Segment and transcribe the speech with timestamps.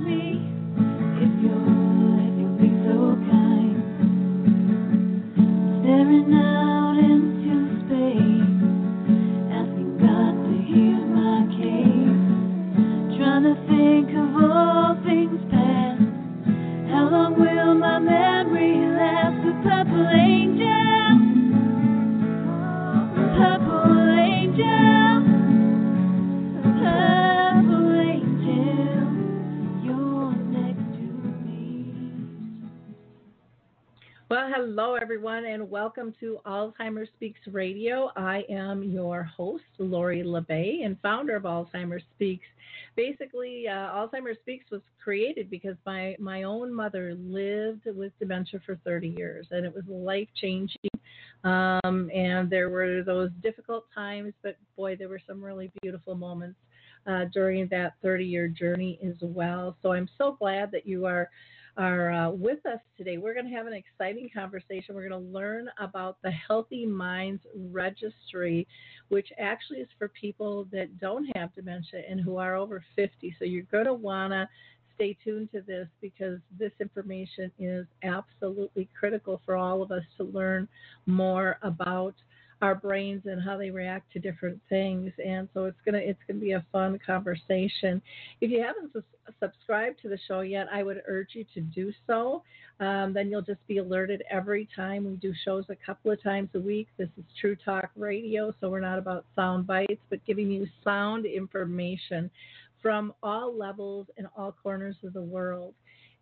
[0.00, 0.33] me.
[35.62, 38.10] Welcome to Alzheimer Speaks Radio.
[38.16, 42.46] I am your host, Lori La Bey, and founder of Alzheimer Speaks.
[42.96, 48.76] Basically, uh, Alzheimer's Speaks was created because my, my own mother lived with dementia for
[48.84, 50.90] 30 years, and it was life changing.
[51.44, 56.58] Um, and there were those difficult times, but boy, there were some really beautiful moments
[57.06, 59.76] uh, during that 30 year journey as well.
[59.82, 61.30] So I'm so glad that you are
[61.76, 63.18] are uh, with us today.
[63.18, 64.94] We're going to have an exciting conversation.
[64.94, 68.66] We're going to learn about the Healthy Minds Registry,
[69.08, 73.34] which actually is for people that don't have dementia and who are over 50.
[73.38, 74.48] So you're going to want to
[74.94, 80.24] stay tuned to this because this information is absolutely critical for all of us to
[80.24, 80.68] learn
[81.06, 82.14] more about
[82.64, 85.12] our brains and how they react to different things.
[85.22, 88.00] And so it's gonna it's gonna be a fun conversation.
[88.40, 89.02] If you haven't su-
[89.38, 92.42] subscribed to the show yet, I would urge you to do so.
[92.80, 96.48] Um, then you'll just be alerted every time we do shows a couple of times
[96.54, 96.88] a week.
[96.96, 101.26] This is True Talk Radio, so we're not about sound bites, but giving you sound
[101.26, 102.30] information
[102.80, 105.74] from all levels and all corners of the world.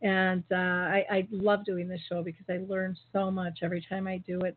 [0.03, 4.09] And uh, I, I, love doing this show because I learn so much every time
[4.09, 4.57] I do it.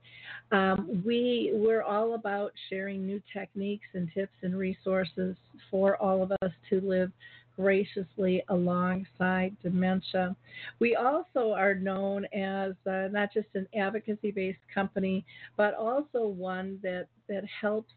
[0.52, 5.36] Um, we we're all about sharing new techniques and tips and resources
[5.70, 7.12] for all of us to live
[7.56, 10.36] graciously alongside dementia.
[10.80, 15.26] We also are known as uh, not just an advocacy based company,
[15.58, 17.94] but also one that, that helps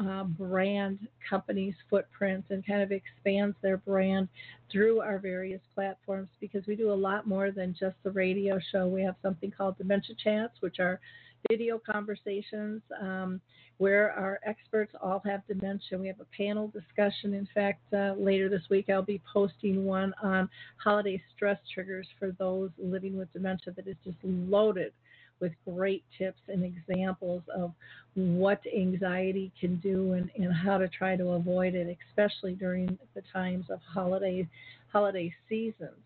[0.00, 4.28] uh, brand companies' footprints and kind of expands their brand
[4.70, 8.88] through our various platforms because we do a lot more than just the radio show.
[8.88, 11.00] We have something called Dementia Chats, which are
[11.48, 13.40] video conversations um,
[13.78, 15.98] where our experts all have dementia.
[15.98, 17.34] We have a panel discussion.
[17.34, 20.48] In fact, uh, later this week, I'll be posting one on
[20.82, 24.92] holiday stress triggers for those living with dementia that is just loaded
[25.40, 27.72] with great tips and examples of
[28.14, 33.22] what anxiety can do and, and how to try to avoid it, especially during the
[33.32, 34.46] times of holiday
[34.92, 35.98] holiday seasons.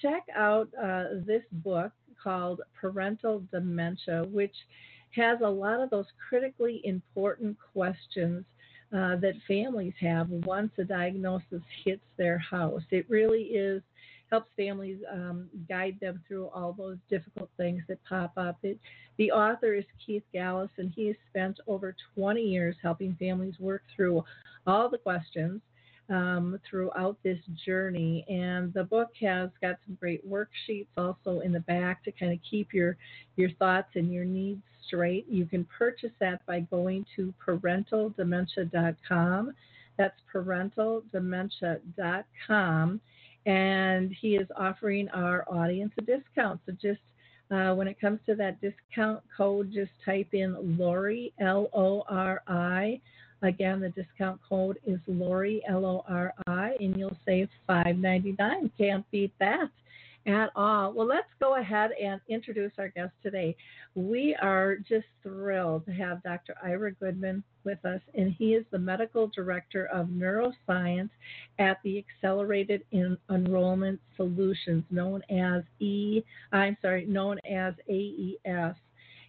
[0.00, 1.92] check out uh, this book
[2.22, 4.54] called Parental Dementia, which
[5.16, 8.44] has a lot of those critically important questions
[8.92, 12.82] uh, that families have once a diagnosis hits their house.
[12.90, 13.82] It really is
[14.30, 18.58] helps families um, guide them through all those difficult things that pop up.
[18.62, 18.78] It,
[19.16, 23.82] the author is Keith Gallus, and he has spent over 20 years helping families work
[23.94, 24.24] through
[24.66, 25.60] all the questions
[26.10, 28.24] um, throughout this journey.
[28.28, 32.38] And the book has got some great worksheets also in the back to kind of
[32.48, 32.96] keep your
[33.36, 35.26] your thoughts and your needs straight.
[35.28, 39.52] You can purchase that by going to parentaldementia.com.
[39.96, 43.00] That's parentaldementia.com.
[43.46, 46.60] And he is offering our audience a discount.
[46.66, 47.00] So just
[47.50, 52.42] uh, when it comes to that discount code, just type in Lori, L O R
[52.46, 53.00] I.
[53.42, 58.70] Again, the discount code is Lori, L O R I, and you'll save $5.99.
[58.78, 59.68] Can't beat that
[60.26, 60.92] at all.
[60.92, 63.56] Well, let's go ahead and introduce our guest today.
[63.94, 66.54] We are just thrilled to have Dr.
[66.62, 71.10] Ira Goodman with us, and he is the medical director of neuroscience
[71.58, 76.22] at the Accelerated en- Enrollment Solutions, known as E.
[76.52, 78.74] I'm sorry, known as AES.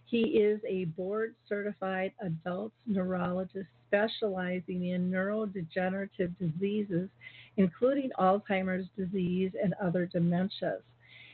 [0.06, 7.08] He is a board certified adult neurologist specializing in neurodegenerative diseases,
[7.56, 10.82] including Alzheimer's disease and other dementias.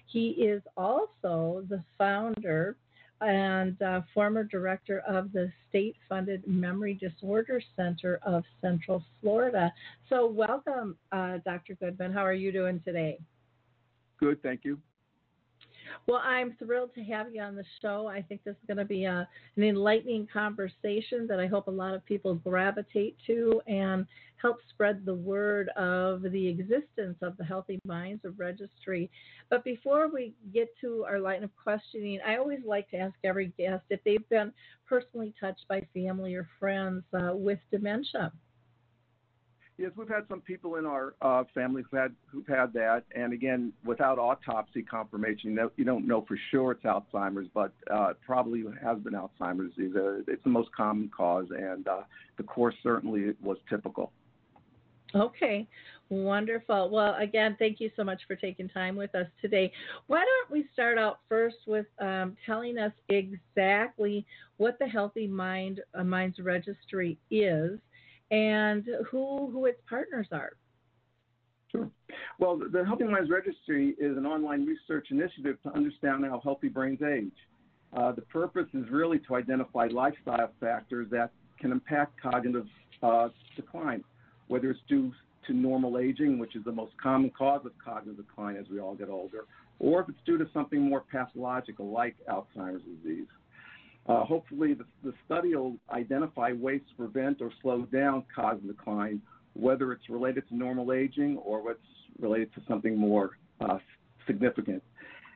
[0.07, 2.77] He is also the founder
[3.21, 9.73] and uh, former director of the state funded Memory Disorder Center of Central Florida.
[10.09, 11.75] So, welcome, uh, Dr.
[11.75, 12.13] Goodman.
[12.13, 13.19] How are you doing today?
[14.19, 14.79] Good, thank you.
[16.07, 18.07] Well, I'm thrilled to have you on the show.
[18.07, 21.71] I think this is going to be a, an enlightening conversation that I hope a
[21.71, 24.07] lot of people gravitate to and
[24.37, 29.11] help spread the word of the existence of the Healthy Minds of Registry.
[29.51, 33.53] But before we get to our line of questioning, I always like to ask every
[33.57, 34.53] guest if they've been
[34.87, 38.33] personally touched by family or friends uh, with dementia.
[39.79, 43.33] Yes, we've had some people in our uh, family who've had who've had that, and
[43.33, 48.13] again, without autopsy confirmation, you, know, you don't know for sure it's Alzheimer's, but uh,
[48.25, 49.95] probably has been Alzheimer's disease.
[49.97, 52.03] Uh, it's the most common cause, and uh,
[52.37, 54.13] the course certainly was typical.
[55.15, 55.67] Okay,
[56.11, 56.91] wonderful.
[56.91, 59.73] Well, again, thank you so much for taking time with us today.
[60.07, 64.27] Why don't we start out first with um, telling us exactly
[64.59, 67.79] what the Healthy Mind uh, Minds Registry is
[68.33, 70.55] and who who its partners are.
[71.71, 71.89] Sure.
[72.39, 77.01] Well, the Healthy Minds Registry is an online research initiative to understand how healthy brains
[77.03, 77.31] age.
[77.95, 81.31] Uh, the purpose is really to identify lifestyle factors that
[81.61, 82.67] can impact cognitive
[83.03, 84.03] uh, decline,
[84.49, 85.13] whether it's due
[85.47, 88.95] to normal aging, which is the most common cause of cognitive decline as we all
[88.95, 89.45] get older,
[89.79, 93.27] or if it's due to something more pathological like Alzheimer's disease.
[94.07, 99.23] Uh, hopefully, the, the, study will identify ways to prevent or slow down cognitive decline,
[99.55, 101.79] whether it's related to normal aging or what's
[102.19, 103.79] related to something more uh,
[104.27, 104.83] significant.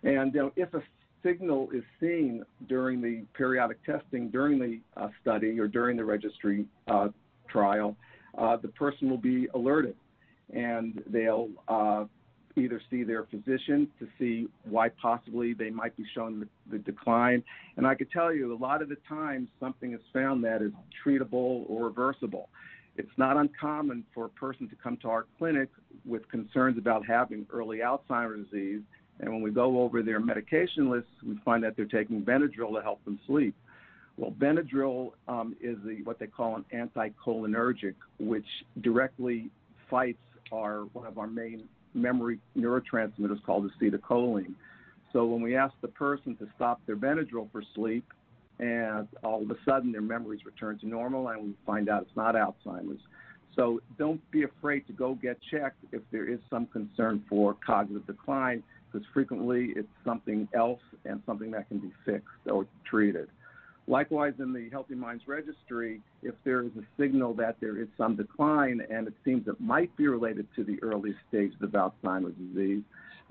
[0.03, 0.83] And you know, if a
[1.23, 6.67] signal is seen during the periodic testing, during the uh, study, or during the registry
[6.89, 7.09] uh,
[7.49, 7.97] trial,
[8.37, 9.95] uh, the person will be alerted
[10.53, 12.05] and they'll uh,
[12.57, 17.43] either see their physician to see why possibly they might be showing the, the, decline.
[17.77, 20.73] And I could tell you a lot of the times something is found that is
[21.05, 22.49] treatable or reversible.
[22.97, 25.69] It's not uncommon for a person to come to our clinic
[26.07, 28.81] with concerns about having early Alzheimer's disease.
[29.21, 32.83] And when we go over their medication lists, we find that they're taking Benadryl to
[32.83, 33.55] help them sleep.
[34.17, 38.47] Well, Benadryl um, is the, what they call an anticholinergic, which
[38.81, 39.51] directly
[39.91, 40.19] fights
[40.53, 44.55] our one of our main memory neurotransmitters called acetylcholine.
[45.13, 48.05] So when we ask the person to stop their Benadryl for sleep,
[48.59, 52.17] and all of a sudden their memories return to normal, and we find out it's
[52.17, 53.01] not Alzheimer's.
[53.55, 58.07] So don't be afraid to go get checked if there is some concern for cognitive
[58.07, 63.29] decline, because frequently it's something else and something that can be fixed or treated.
[63.89, 68.17] Likewise, in the Healthy Minds Registry, if there is a signal that there is some
[68.17, 72.83] decline and it seems it might be related to the early stages of Alzheimer's disease,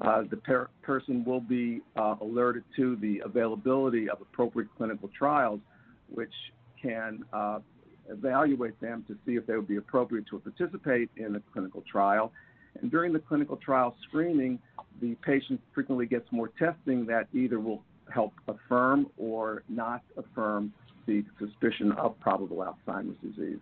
[0.01, 5.59] uh, the per- person will be uh, alerted to the availability of appropriate clinical trials,
[6.09, 6.33] which
[6.81, 7.59] can uh,
[8.09, 12.31] evaluate them to see if they would be appropriate to participate in a clinical trial.
[12.81, 14.59] And during the clinical trial screening,
[15.01, 17.81] the patient frequently gets more testing that either will
[18.13, 20.73] help affirm or not affirm
[21.07, 23.59] the suspicion of probable Alzheimer's disease.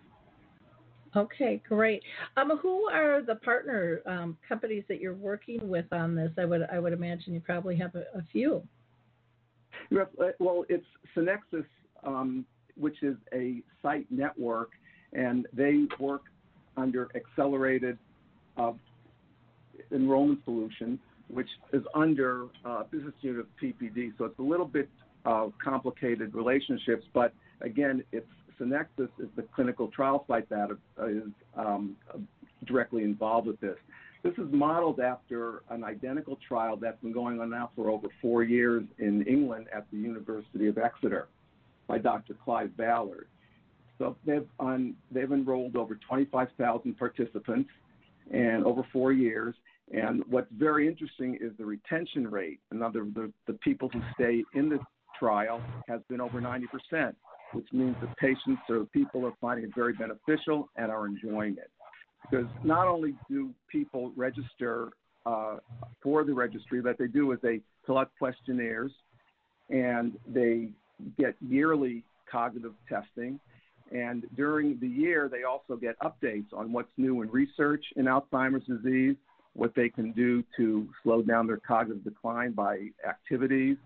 [1.15, 2.01] Okay, great.
[2.37, 6.31] Um, who are the partner um, companies that you're working with on this?
[6.39, 8.63] I would I would imagine you probably have a, a few.
[9.95, 10.05] Uh,
[10.39, 10.85] well, it's
[11.15, 11.65] Synexus,
[12.03, 12.45] um,
[12.75, 14.71] which is a site network,
[15.11, 16.23] and they work
[16.77, 17.97] under accelerated
[18.57, 18.71] uh,
[19.91, 24.13] enrollment solutions which is under uh, business unit of PPD.
[24.17, 24.89] So it's a little bit
[25.25, 28.27] uh, complicated relationships, but again, it's
[28.59, 30.69] Synexus is the clinical trial site that
[31.07, 31.23] is
[31.57, 31.95] um,
[32.65, 33.77] directly involved with this.
[34.23, 38.43] This is modeled after an identical trial that's been going on now for over four
[38.43, 41.27] years in England at the University of Exeter
[41.87, 42.35] by Dr.
[42.45, 43.27] Clive Ballard.
[43.97, 44.47] So they've,
[45.11, 47.69] they've enrolled over 25,000 participants
[48.33, 49.55] and over four years.
[49.93, 52.59] And what's very interesting is the retention rate.
[52.71, 54.79] Another, the, the people who stay in the
[55.19, 57.13] trial has been over 90%,
[57.53, 61.69] which means the patients or people are finding it very beneficial and are enjoying it.
[62.29, 64.91] Because not only do people register
[65.25, 65.57] uh,
[66.01, 68.91] for the registry, what they do is they out questionnaires
[69.69, 70.69] and they
[71.19, 73.39] get yearly cognitive testing.
[73.93, 78.65] And during the year, they also get updates on what's new in research in Alzheimer's
[78.65, 79.15] disease,
[79.53, 83.77] what they can do to slow down their cognitive decline by activities,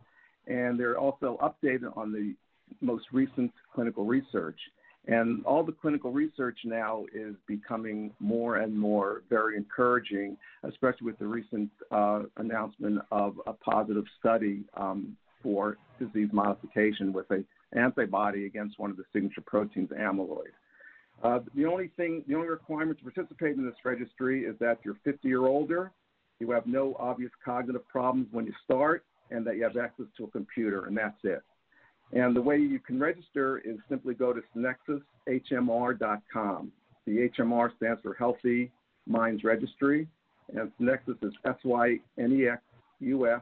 [0.47, 2.33] and they're also updated on the
[2.79, 4.59] most recent clinical research.
[5.07, 11.19] And all the clinical research now is becoming more and more very encouraging, especially with
[11.19, 18.45] the recent uh, announcement of a positive study um, for disease modification with an antibody
[18.45, 20.53] against one of the signature proteins, amyloid.
[21.23, 24.97] Uh, the only thing, the only requirement to participate in this registry is that you're
[25.03, 25.91] 50 or older,
[26.39, 30.25] you have no obvious cognitive problems when you start, and that you have access to
[30.25, 31.41] a computer, and that's it.
[32.13, 36.71] And the way you can register is simply go to synexushmr.com.
[37.05, 38.71] The HMR stands for Healthy
[39.05, 40.07] Minds Registry,
[40.53, 42.61] and Synexus is S Y N E X
[42.99, 43.41] U S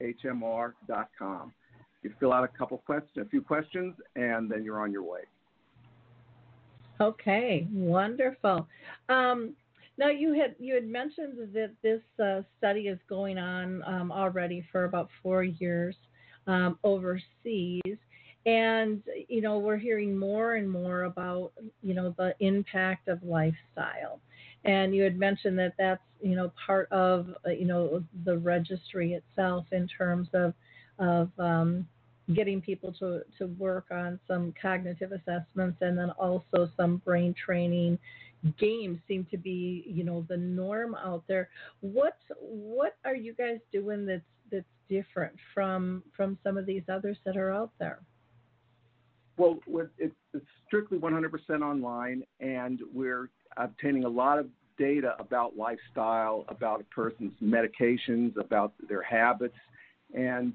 [0.00, 1.52] H M R.com.
[2.06, 5.22] You fill out a couple questions, a few questions, and then you're on your way.
[7.00, 8.68] Okay, wonderful.
[9.08, 9.56] Um,
[9.98, 14.64] now you had you had mentioned that this uh, study is going on um, already
[14.70, 15.96] for about four years
[16.46, 17.98] um, overseas,
[18.46, 21.50] and you know we're hearing more and more about
[21.82, 24.20] you know the impact of lifestyle,
[24.64, 29.14] and you had mentioned that that's you know part of uh, you know the registry
[29.14, 30.54] itself in terms of
[31.00, 31.86] of um,
[32.34, 37.98] getting people to, to work on some cognitive assessments and then also some brain training
[38.58, 41.48] games seem to be you know the norm out there.
[41.80, 47.16] What what are you guys doing that's that's different from from some of these others
[47.24, 47.98] that are out there?
[49.36, 49.58] Well
[49.98, 51.30] it's, it's strictly 100%
[51.62, 58.72] online and we're obtaining a lot of data about lifestyle about a person's medications about
[58.88, 59.56] their habits
[60.14, 60.52] and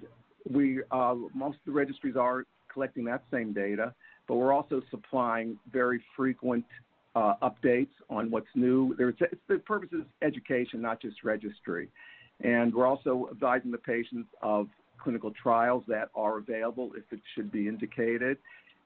[0.49, 3.93] we uh, most of the registries are collecting that same data,
[4.27, 6.65] but we're also supplying very frequent
[7.15, 8.95] uh, updates on what's new.
[8.97, 9.15] There's,
[9.47, 11.89] the purpose is education, not just registry.
[12.43, 14.67] And we're also advising the patients of
[14.97, 18.37] clinical trials that are available if it should be indicated.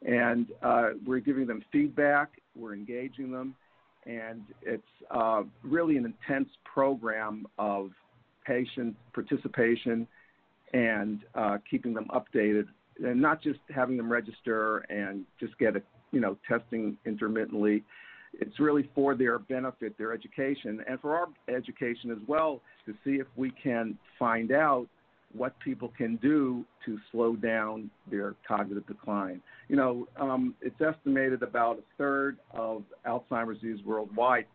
[0.06, 3.56] And uh, we're giving them feedback, we're engaging them,
[4.06, 7.92] and it's uh, really an intense program of
[8.46, 10.08] patient participation
[10.76, 12.66] and uh, keeping them updated,
[13.04, 17.84] and not just having them register and just get a you know testing intermittently.
[18.34, 23.22] It's really for their benefit, their education, and for our education as well to see
[23.22, 24.88] if we can find out
[25.32, 29.42] what people can do to slow down their cognitive decline.
[29.70, 34.46] You know, um, it's estimated about a third of Alzheimer's disease worldwide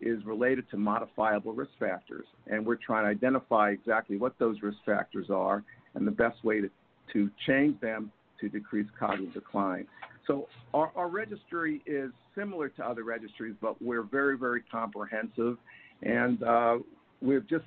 [0.00, 2.24] is related to modifiable risk factors.
[2.46, 5.64] And we're trying to identify exactly what those risk factors are
[5.94, 6.70] and the best way to,
[7.12, 9.86] to change them to decrease cognitive decline.
[10.26, 15.56] So our, our registry is similar to other registries, but we're very, very comprehensive.
[16.02, 16.78] And uh,
[17.20, 17.64] we've just,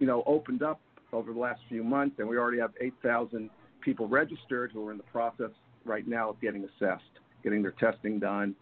[0.00, 0.80] you know, opened up
[1.12, 4.96] over the last few months, and we already have 8,000 people registered who are in
[4.96, 5.50] the process
[5.84, 7.04] right now of getting assessed,
[7.44, 8.56] getting their testing done,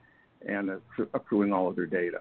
[0.46, 0.70] and
[1.14, 2.18] accruing all of their data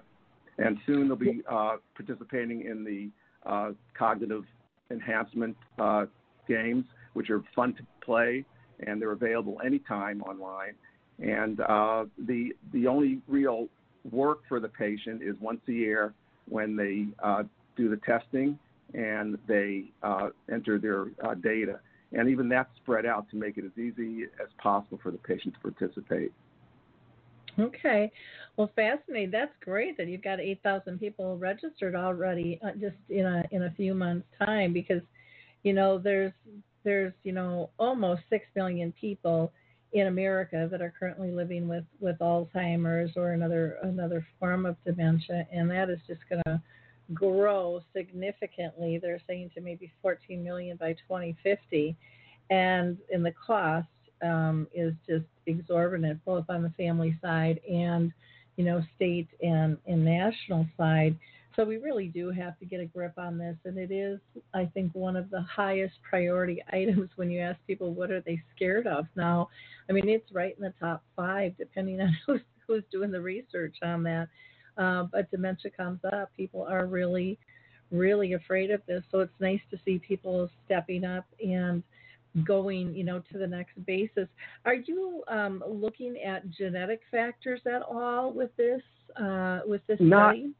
[0.58, 3.10] and soon they'll be uh, participating in the
[3.48, 4.44] uh, cognitive
[4.90, 6.06] enhancement uh,
[6.48, 6.84] games,
[7.14, 8.44] which are fun to play,
[8.86, 10.74] and they're available anytime online.
[11.18, 13.68] And uh, the the only real
[14.10, 16.14] work for the patient is once a year
[16.48, 17.42] when they uh,
[17.76, 18.58] do the testing
[18.94, 21.80] and they uh, enter their data.
[22.12, 25.54] And even that's spread out to make it as easy as possible for the patient
[25.54, 26.32] to participate.
[27.58, 28.12] Okay.
[28.56, 29.30] Well, fascinating.
[29.30, 33.70] That's great that you've got 8,000 people registered already uh, just in a in a
[33.72, 35.02] few months time because
[35.62, 36.32] you know there's
[36.84, 39.52] there's you know almost 6 million people
[39.92, 45.46] in America that are currently living with with Alzheimer's or another another form of dementia
[45.52, 46.60] and that is just going to
[47.14, 48.98] grow significantly.
[48.98, 51.96] They're saying to maybe 14 million by 2050
[52.50, 53.88] and in the cost
[54.22, 58.12] um, is just exorbitant, both on the family side and
[58.56, 61.16] you know state and, and national side.
[61.54, 64.20] So we really do have to get a grip on this, and it is,
[64.52, 68.42] I think, one of the highest priority items when you ask people what are they
[68.54, 69.48] scared of now.
[69.88, 73.76] I mean, it's right in the top five, depending on who's who's doing the research
[73.82, 74.28] on that.
[74.76, 76.30] Uh, but dementia comes up.
[76.36, 77.38] People are really,
[77.90, 79.02] really afraid of this.
[79.10, 81.82] So it's nice to see people stepping up and
[82.44, 84.28] going, you know, to the next basis.
[84.64, 88.82] Are you um, looking at genetic factors at all with this
[89.20, 90.50] uh, with this not, study?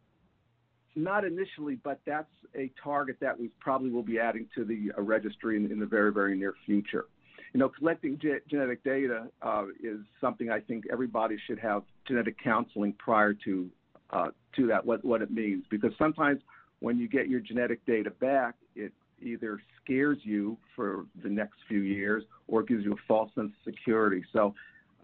[0.95, 5.03] Not initially, but that's a target that we probably will be adding to the uh,
[5.03, 7.05] registry in, in, the very, very near future.
[7.53, 12.37] You know, collecting ge- genetic data uh, is something I think everybody should have genetic
[12.43, 13.69] counseling prior to
[14.11, 14.85] uh, to that.
[14.85, 16.41] What what it means, because sometimes
[16.81, 21.81] when you get your genetic data back, it either scares you for the next few
[21.81, 24.23] years or gives you a false sense of security.
[24.33, 24.55] So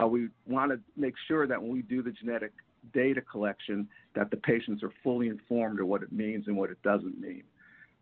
[0.00, 2.52] uh, we want to make sure that when we do the genetic
[2.92, 6.82] data collection that the patients are fully informed of what it means and what it
[6.82, 7.44] doesn't mean.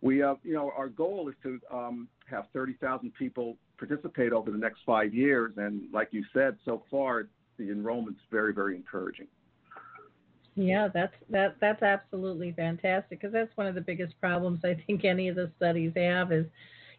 [0.00, 4.58] We, uh, you know, our goal is to um, have 30,000 people participate over the
[4.58, 9.26] next five years, and like you said, so far the enrollment's very, very encouraging.
[10.56, 15.04] Yeah, that's that that's absolutely fantastic because that's one of the biggest problems I think
[15.04, 16.46] any of the studies have is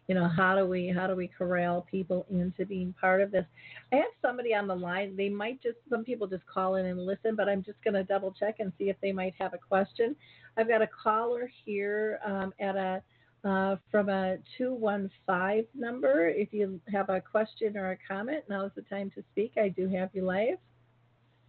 [0.08, 3.44] you know how do we how do we corral people into being part of this?
[3.92, 7.04] I have somebody on the line they might just some people just call in and
[7.04, 9.58] listen but i'm just going to double check and see if they might have a
[9.58, 10.16] question.
[10.56, 13.02] I've got a caller here um, at a
[13.44, 16.28] uh, from a 215 number.
[16.28, 19.54] If you have a question or a comment now is the time to speak.
[19.56, 20.58] I do have you live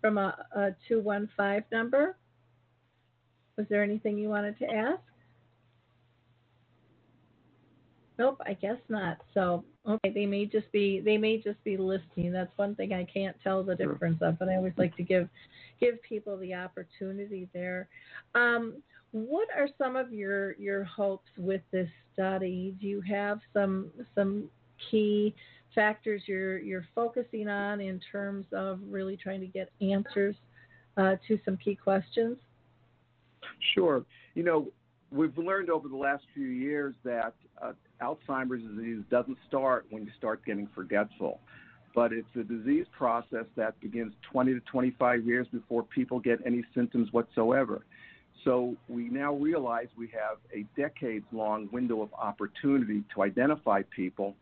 [0.03, 2.17] from a, a 215 number
[3.57, 5.00] was there anything you wanted to ask
[8.19, 9.17] Nope, I guess not.
[9.33, 12.31] So okay, they may just be they may just be listening.
[12.31, 15.27] That's one thing I can't tell the difference of, but I always like to give
[15.79, 17.89] give people the opportunity there.
[18.36, 18.75] Um,
[19.12, 22.75] what are some of your your hopes with this study?
[22.79, 24.48] Do you have some some
[24.91, 25.33] key
[25.75, 30.35] factors you're you're focusing on in terms of really trying to get answers
[30.97, 32.38] uh, to some key questions?
[33.73, 34.05] Sure.
[34.36, 34.67] You know,
[35.12, 40.12] we've learned over the last few years that uh, Alzheimer's disease doesn't start when you
[40.17, 41.39] start getting forgetful,
[41.95, 46.63] but it's a disease process that begins 20 to 25 years before people get any
[46.73, 47.86] symptoms whatsoever.
[48.43, 54.36] So we now realize we have a decades long window of opportunity to identify people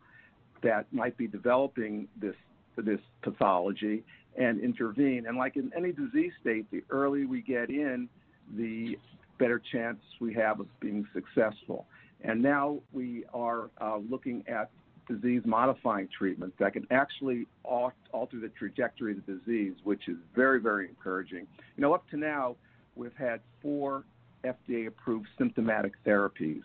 [0.62, 2.36] that might be developing this
[2.76, 4.02] this pathology
[4.36, 5.26] and intervene.
[5.26, 8.08] And like in any disease state, the earlier we get in,
[8.56, 8.96] the
[9.38, 11.86] better chance we have of being successful.
[12.22, 14.70] And now we are uh, looking at
[15.08, 20.60] disease modifying treatments that can actually alter the trajectory of the disease, which is very,
[20.60, 21.46] very encouraging.
[21.76, 22.56] You know, up to now,
[22.94, 24.04] we've had four
[24.44, 26.62] FDA approved symptomatic therapies,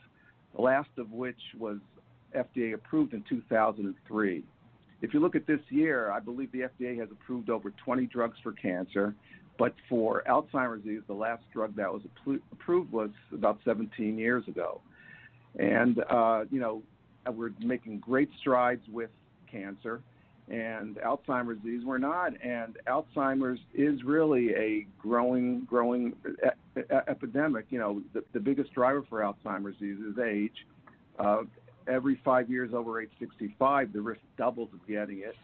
[0.55, 1.77] the last of which was
[2.35, 4.43] FDA approved in 2003.
[5.01, 8.37] If you look at this year, I believe the FDA has approved over 20 drugs
[8.41, 9.13] for cancer,
[9.59, 12.01] but for Alzheimer's disease, the last drug that was
[12.51, 14.81] approved was about 17 years ago.
[15.59, 16.81] And, uh, you know,
[17.31, 19.09] we're making great strides with
[19.51, 20.01] cancer
[20.49, 21.83] and Alzheimer's disease.
[21.85, 22.33] We're not.
[22.43, 27.65] And Alzheimer's is really a growing, growing e- epidemic.
[27.69, 30.65] You know, the, the biggest driver for Alzheimer's disease is age.
[31.19, 31.43] Uh,
[31.87, 35.35] every five years over age 65, the risk doubles of getting it.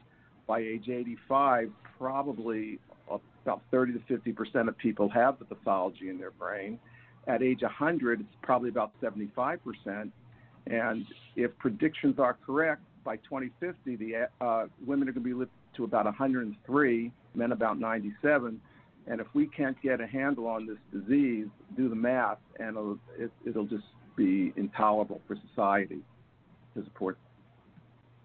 [0.47, 6.17] By age 85, probably about 30 to 50 percent of people have the pathology in
[6.17, 6.79] their brain.
[7.27, 10.12] At age 100, it's probably about 75 percent.
[10.67, 15.51] And if predictions are correct, by 2050, the uh, women are going to be lived
[15.75, 18.62] to about 103, men about 97.
[19.08, 22.99] And if we can't get a handle on this disease, do the math, and it'll,
[23.17, 23.84] it, will just
[24.15, 26.01] be intolerable for society
[26.73, 27.17] to support.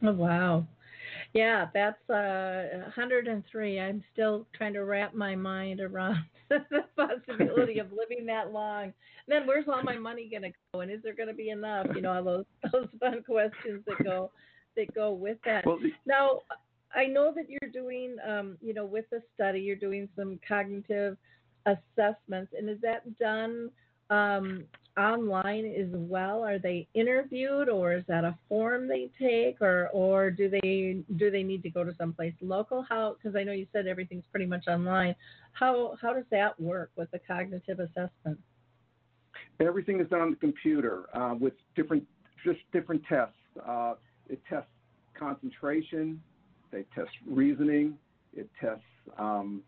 [0.02, 0.66] Oh wow!
[1.34, 3.80] Yeah, that's uh, 103.
[3.80, 8.84] I'm still trying to wrap my mind around the possibility of living that long.
[8.84, 8.92] And
[9.28, 10.80] then where's all my money going to go?
[10.80, 11.86] And is there going to be enough?
[11.94, 14.30] You know, all those those fun questions that go
[14.76, 15.66] that go with that.
[15.66, 16.40] Well, the- now,
[16.94, 21.16] I know that you're doing, um, you know, with the study, you're doing some cognitive
[21.66, 23.70] assessments, and is that done
[24.10, 24.64] um,
[24.98, 26.42] online as well?
[26.42, 31.30] Are they interviewed, or is that a form they take, or or do they do
[31.30, 32.84] they need to go to someplace local?
[32.88, 33.14] How?
[33.14, 35.14] Because I know you said everything's pretty much online.
[35.52, 38.38] How how does that work with the cognitive assessment?
[39.60, 42.04] Everything is done on the computer uh, with different
[42.44, 43.34] just different tests.
[43.66, 43.94] Uh,
[44.28, 44.70] it tests
[45.18, 46.20] concentration,
[46.70, 47.98] they test reasoning,
[48.34, 48.82] it tests
[49.18, 49.62] um,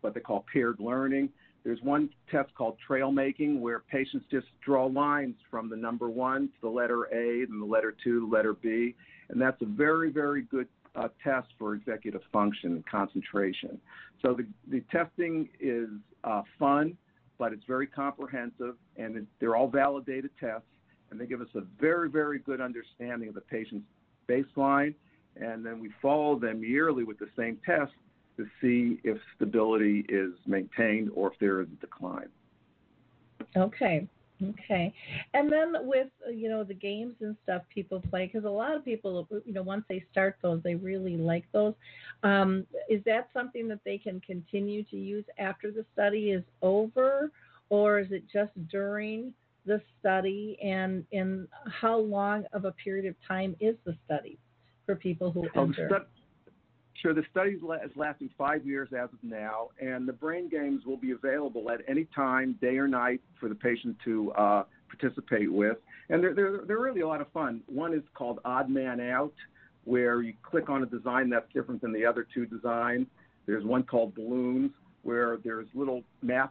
[0.00, 1.28] what they call paired learning.
[1.64, 6.48] There's one test called trail making where patients just draw lines from the number one
[6.48, 8.94] to the letter A, then the letter two, the letter B,
[9.28, 13.78] and that's a very, very good uh, test for executive function and concentration.
[14.20, 15.88] So the, the testing is
[16.24, 16.96] uh, fun,
[17.38, 20.66] but it's very comprehensive, and it, they're all validated tests,
[21.10, 23.86] and they give us a very, very good understanding of the patient's
[24.28, 24.94] baseline,
[25.36, 27.92] and then we follow them yearly with the same test
[28.36, 32.28] to see if stability is maintained or if there is a decline.
[33.56, 34.08] Okay.
[34.50, 34.92] Okay,
[35.34, 38.84] and then with you know the games and stuff people play because a lot of
[38.84, 41.74] people you know once they start those they really like those.
[42.22, 47.30] Um, is that something that they can continue to use after the study is over,
[47.68, 49.32] or is it just during
[49.66, 50.58] the study?
[50.62, 54.38] And in how long of a period of time is the study
[54.86, 56.06] for people who oh, enter?
[57.02, 60.96] Sure, the study is lasting five years as of now, and the brain games will
[60.96, 65.78] be available at any time, day or night, for the patient to uh, participate with.
[66.10, 67.60] And they're, they're, they're really a lot of fun.
[67.66, 69.34] One is called Odd Man Out,
[69.82, 73.08] where you click on a design that's different than the other two designs.
[73.46, 74.70] There's one called Balloons,
[75.02, 76.50] where there's little math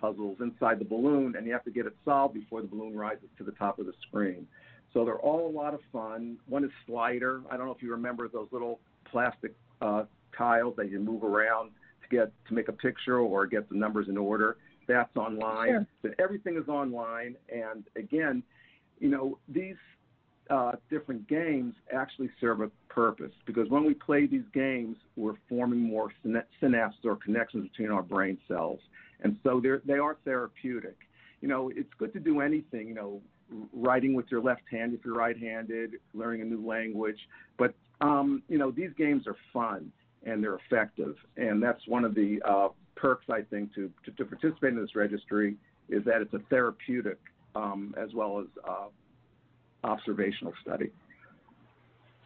[0.00, 3.28] puzzles inside the balloon, and you have to get it solved before the balloon rises
[3.36, 4.46] to the top of the screen.
[4.94, 6.38] So they're all a lot of fun.
[6.48, 7.42] One is Slider.
[7.50, 10.04] I don't know if you remember those little plastic uh,
[10.36, 11.70] tiles that you move around
[12.02, 14.56] to get to make a picture or get the numbers in order.
[14.86, 15.68] That's online.
[15.68, 15.86] Sure.
[16.02, 17.36] But everything is online.
[17.48, 18.42] And again,
[18.98, 19.76] you know, these
[20.50, 25.80] uh, different games actually serve a purpose because when we play these games, we're forming
[25.80, 28.80] more synapses or connections between our brain cells.
[29.22, 30.96] And so they're, they are therapeutic.
[31.40, 33.20] You know, it's good to do anything, you know,
[33.72, 37.18] writing with your left hand if you're right-handed, learning a new language.
[37.56, 39.90] But um, you know, these games are fun
[40.24, 44.24] and they're effective, and that's one of the uh, perks I think to, to, to
[44.24, 45.56] participate in this registry
[45.88, 47.18] is that it's a therapeutic
[47.54, 48.88] um, as well as uh,
[49.84, 50.90] observational study.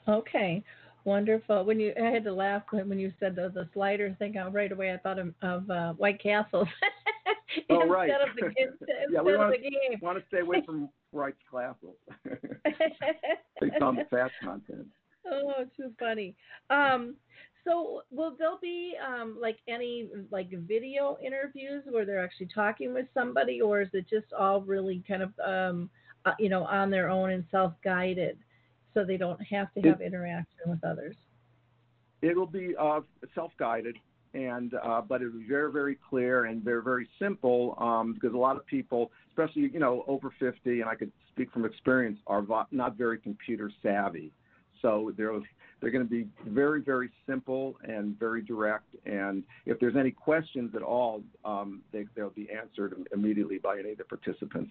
[0.09, 0.63] Okay.
[1.05, 1.65] Wonderful.
[1.65, 4.37] When you, I had to laugh when you said the, the slider thing.
[4.51, 6.67] Right away, I thought of, of uh, White Castles.
[7.71, 8.11] oh, instead right.
[8.11, 11.97] Of the, yeah, we want, to, want to stay away from White Castles.
[12.25, 14.87] they the fast content.
[15.27, 16.35] Oh, too funny.
[16.71, 17.17] Um,
[17.65, 23.07] so will there be um, like any like video interviews where they're actually talking with
[23.15, 25.91] somebody, or is it just all really kind of um,
[26.27, 28.39] uh, you know on their own and self guided,
[28.93, 31.17] so they don't have to have it, interaction with others?
[32.21, 33.01] It'll be uh,
[33.35, 33.97] self guided,
[34.35, 38.39] and uh, but it'll be very very clear and very very simple um, because a
[38.39, 42.45] lot of people, especially you know over 50, and I could speak from experience, are
[42.71, 44.33] not very computer savvy.
[44.85, 45.33] So they're
[45.81, 48.95] they're going to be very very simple and very direct.
[49.07, 53.93] And if there's any questions at all, um, they, they'll be answered immediately by any
[53.93, 54.71] of the participants.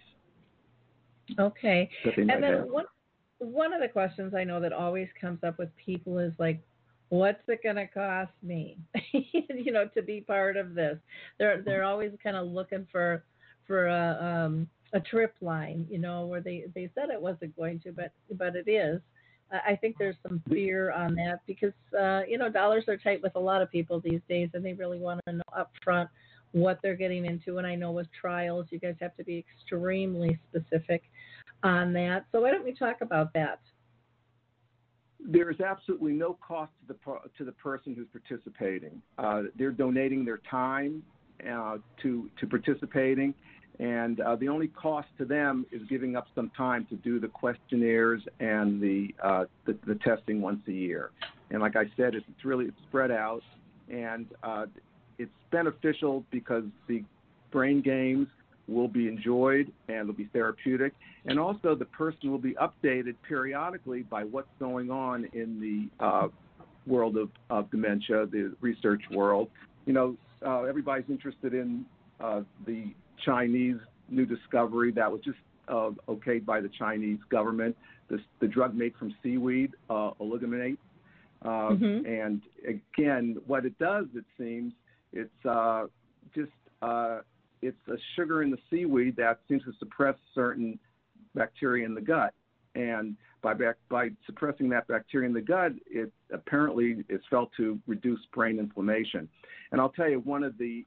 [1.40, 1.90] Okay.
[2.16, 2.68] And then have.
[2.68, 2.86] one
[3.40, 6.62] one of the questions I know that always comes up with people is like,
[7.10, 8.78] what's it going to cost me,
[9.14, 11.00] you know, to be part of this?
[11.40, 13.24] They're they're always kind of looking for
[13.66, 17.80] for a um, a trip line, you know, where they they said it wasn't going
[17.80, 19.02] to, but but it is.
[19.52, 23.36] I think there's some fear on that because uh, you know dollars are tight with
[23.36, 26.10] a lot of people these days, and they really want to know up front
[26.54, 27.58] what they're getting into.
[27.58, 31.04] And I know with trials, you guys have to be extremely specific
[31.64, 32.26] on that.
[32.32, 33.60] So why don't we talk about that?
[35.20, 39.02] There is absolutely no cost to the to the person who's participating.
[39.18, 41.04] Uh, they're donating their time
[41.50, 43.34] uh, to to participating,
[43.80, 47.28] and uh, the only cost to them is giving up some time to do the
[47.28, 51.12] questionnaires and the, uh, the, the testing once a year.
[51.50, 53.44] And like I said, it's really spread out,
[53.90, 54.66] and uh,
[55.18, 57.04] it's beneficial because the
[57.52, 58.28] brain games
[58.68, 60.94] will be enjoyed and will be therapeutic,
[61.26, 66.28] and also the person will be updated periodically by what's going on in the uh,
[66.88, 69.50] world of, of dementia, the research world.
[69.86, 71.86] You know, uh, everybody's interested in
[72.20, 72.94] uh, the
[73.26, 73.78] Chinese
[74.10, 77.76] new discovery that was just uh, okayed by the Chinese government.
[78.10, 80.78] This, the drug made from seaweed, uh, oligomannate.
[81.42, 82.06] Uh, mm-hmm.
[82.06, 84.74] And again, what it does, it seems,
[85.12, 85.86] it's uh,
[86.34, 87.20] just uh,
[87.62, 90.78] it's a sugar in the seaweed that seems to suppress certain
[91.34, 92.34] bacteria in the gut.
[92.76, 97.80] And by back, by suppressing that bacteria in the gut, it apparently is felt to
[97.88, 99.30] reduce brain inflammation.
[99.72, 100.86] And I'll tell you, one of the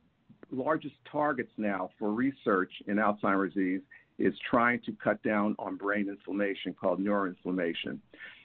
[0.50, 3.80] largest targets now for research in Alzheimer's disease
[4.18, 7.98] is trying to cut down on brain inflammation called neuroinflammation.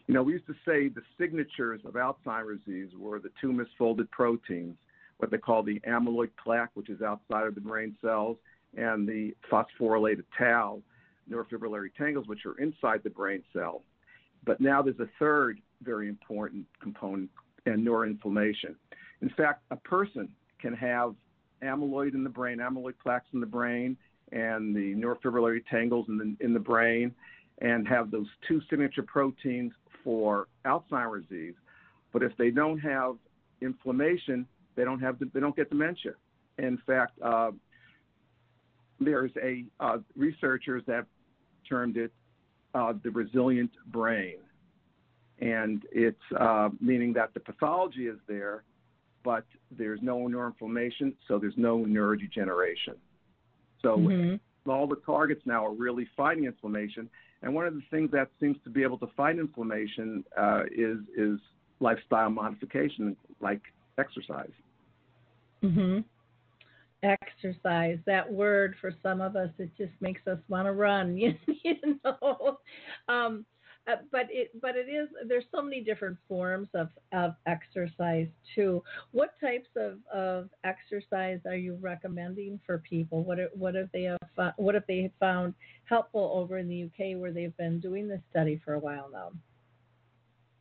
[0.07, 4.09] You know, we used to say the signatures of Alzheimer's disease were the two misfolded
[4.11, 4.75] proteins.
[5.17, 8.37] what they call the amyloid plaque, which is outside of the brain cells,
[8.75, 10.81] and the phosphorylated tau
[11.29, 13.83] neurofibrillary tangles, which are inside the brain cell.
[14.43, 17.29] But now there's a third very important component,
[17.65, 18.75] and neuroinflammation.
[19.21, 21.15] In fact, a person can have
[21.63, 23.97] amyloid in the brain, amyloid plaques in the brain,
[24.31, 27.13] and the neurofibrillary tangles in the, in the brain,
[27.59, 29.71] and have those two signature proteins
[30.03, 31.53] for Alzheimer's disease.
[32.11, 33.15] But if they don't have
[33.61, 36.13] inflammation, they don't have they don't get dementia.
[36.57, 37.51] In fact, uh,
[38.99, 41.05] there's a uh, researchers that
[41.67, 42.11] termed it
[42.73, 44.37] uh, the resilient brain,
[45.39, 48.63] and it's uh, meaning that the pathology is there,
[49.23, 52.95] but there's no neuroinflammation, so there's no neurodegeneration.
[53.81, 54.69] So mm-hmm.
[54.69, 57.09] all the targets now are really fighting inflammation,
[57.41, 60.97] and one of the things that seems to be able to fight inflammation uh, is
[61.17, 61.39] is
[61.79, 63.61] lifestyle modification, like
[63.97, 64.51] exercise.
[65.63, 65.99] Mm-hmm
[67.03, 71.33] exercise that word for some of us it just makes us want to run you,
[72.03, 72.57] know
[73.07, 73.45] um,
[73.87, 78.83] uh, but it but it is there's so many different forms of, of exercise too.
[79.11, 83.23] What types of, of exercise are you recommending for people?
[83.23, 87.31] What what have they have, what have they found helpful over in the UK where
[87.31, 89.31] they've been doing this study for a while now?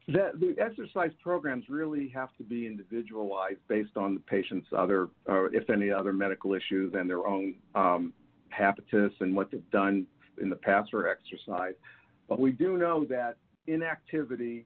[0.09, 5.55] The, the exercise programs really have to be individualized based on the patient's other, or
[5.55, 8.13] if any other medical issues and their own um,
[8.49, 10.07] habitus and what they've done
[10.41, 11.75] in the past for exercise.
[12.31, 14.65] But we do know that inactivity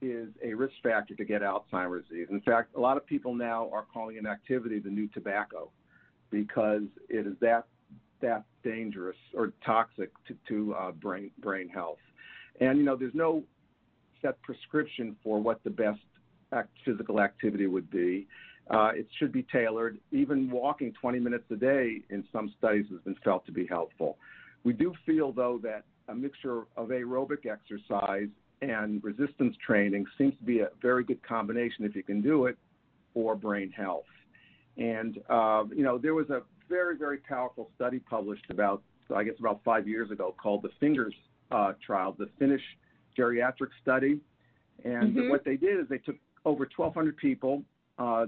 [0.00, 2.28] is a risk factor to get Alzheimer's disease.
[2.30, 5.70] In fact, a lot of people now are calling inactivity the new tobacco
[6.30, 7.66] because it is that
[8.20, 11.98] that dangerous or toxic to, to uh, brain brain health.
[12.60, 13.44] And you know, there's no
[14.22, 16.00] set prescription for what the best
[16.52, 18.26] act, physical activity would be.
[18.70, 19.98] Uh, it should be tailored.
[20.10, 24.16] Even walking 20 minutes a day in some studies has been felt to be helpful.
[24.64, 28.28] We do feel, though, that a mixture of aerobic exercise
[28.62, 32.58] and resistance training seems to be a very good combination if you can do it
[33.14, 34.04] for brain health.
[34.76, 38.82] And, uh, you know, there was a very, very powerful study published about,
[39.14, 41.14] I guess, about five years ago called the FINGERS
[41.50, 42.62] uh, trial, the Finnish
[43.16, 44.20] geriatric study.
[44.84, 45.28] And mm-hmm.
[45.30, 47.62] what they did is they took over 1,200 people
[47.98, 48.26] uh,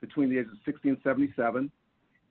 [0.00, 1.70] between the ages of 60 and 77,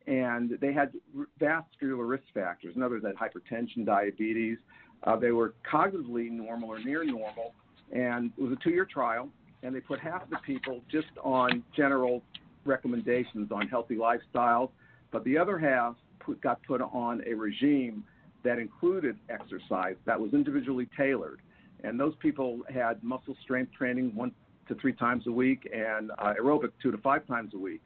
[0.08, 0.92] and they had
[1.40, 2.76] vascular risk factors.
[2.76, 4.58] In other words, they had hypertension, diabetes.
[5.04, 7.54] Uh, they were cognitively normal or near normal,
[7.92, 9.30] and it was a two-year trial.
[9.62, 12.24] And they put half the people just on general
[12.66, 14.70] recommendations on healthy lifestyles,
[15.12, 18.04] but the other half put, got put on a regime
[18.44, 21.42] that included exercise that was individually tailored
[21.84, 24.32] and those people had muscle strength training one
[24.68, 27.82] to three times a week and uh, aerobic two to five times a week.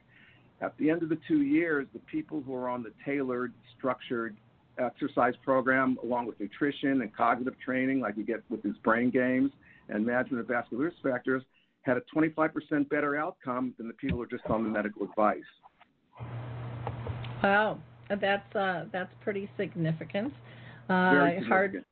[0.60, 4.36] At the end of the two years, the people who were on the tailored, structured
[4.78, 9.50] exercise program, along with nutrition and cognitive training, like you get with these brain games
[9.88, 11.42] and management of vascular risk factors,
[11.82, 15.42] had a 25% better outcome than the people who are just on the medical advice.
[17.42, 20.32] Wow, that's uh, that's pretty significant.
[20.88, 21.48] Uh, Very significant.
[21.48, 21.84] Hard,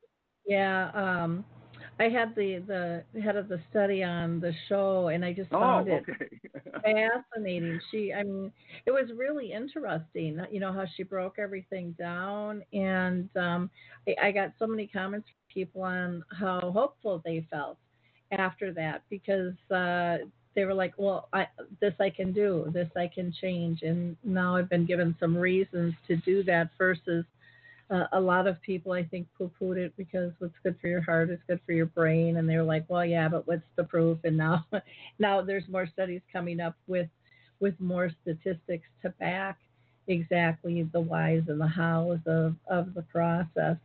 [0.47, 0.91] yeah.
[0.93, 1.45] Um,
[1.99, 5.89] I had the the head of the study on the show, and I just found
[5.89, 6.25] oh, okay.
[6.83, 7.79] it fascinating.
[7.91, 8.51] She, I mean,
[8.85, 10.39] it was really interesting.
[10.51, 13.69] You know how she broke everything down, and um,
[14.07, 17.77] I, I got so many comments from people on how hopeful they felt
[18.31, 20.17] after that because uh,
[20.55, 21.47] they were like, "Well, I,
[21.79, 25.93] this I can do, this I can change," and now I've been given some reasons
[26.07, 27.25] to do that versus
[27.93, 31.29] uh, a lot of people I think poo-pooed it because what's good for your heart
[31.29, 34.17] is good for your brain, and they're like, well, yeah, but what's the proof?
[34.23, 34.65] And now,
[35.19, 37.07] now there's more studies coming up with
[37.59, 39.57] with more statistics to back
[40.07, 43.77] exactly the whys and the hows of of the process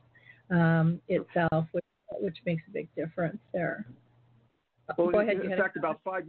[0.51, 1.85] um, itself, which
[2.21, 3.85] which makes a big difference there.
[4.97, 5.37] Well, Go ahead.
[5.45, 6.25] In, in fact, about five.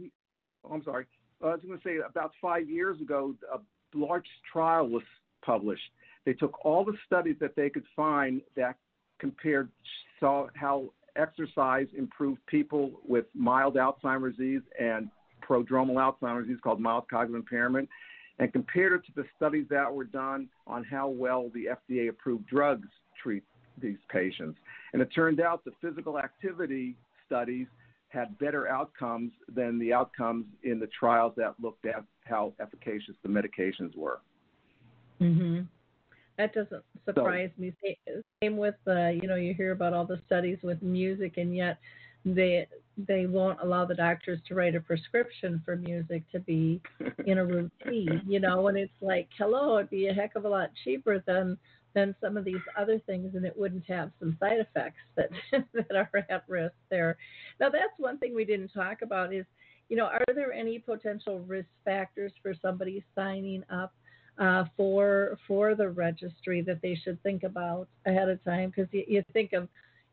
[0.64, 1.06] Oh, I'm sorry.
[1.42, 3.58] I was going to say about five years ago, a
[3.96, 5.02] large trial was
[5.42, 5.80] published
[6.26, 8.76] they took all the studies that they could find that
[9.18, 9.70] compared
[10.18, 15.10] saw how exercise improved people with mild Alzheimer's disease and
[15.46, 17.88] prodromal Alzheimer's disease called mild cognitive impairment
[18.38, 22.46] and compared it to the studies that were done on how well the FDA approved
[22.46, 22.88] drugs
[23.22, 23.42] treat
[23.80, 24.58] these patients.
[24.92, 27.66] And it turned out the physical activity studies
[28.08, 33.28] had better outcomes than the outcomes in the trials that looked at how efficacious the
[33.28, 34.20] medications were.
[35.20, 35.68] Mhm.
[36.40, 37.74] That doesn't surprise so, me.
[38.42, 41.78] Same with uh, you know you hear about all the studies with music, and yet
[42.24, 42.64] the
[42.96, 46.80] they won't allow the doctors to write a prescription for music to be
[47.26, 50.48] in a routine, you know, and it's like, hello, it'd be a heck of a
[50.48, 51.58] lot cheaper than
[51.94, 55.28] than some of these other things, and it wouldn't have some side effects that
[55.74, 57.18] that are at risk there.
[57.58, 59.44] Now, that's one thing we didn't talk about is,
[59.90, 63.92] you know, are there any potential risk factors for somebody signing up
[64.38, 68.72] uh, for for the registry that they should think about ahead of time?
[68.74, 69.68] Because you, you think of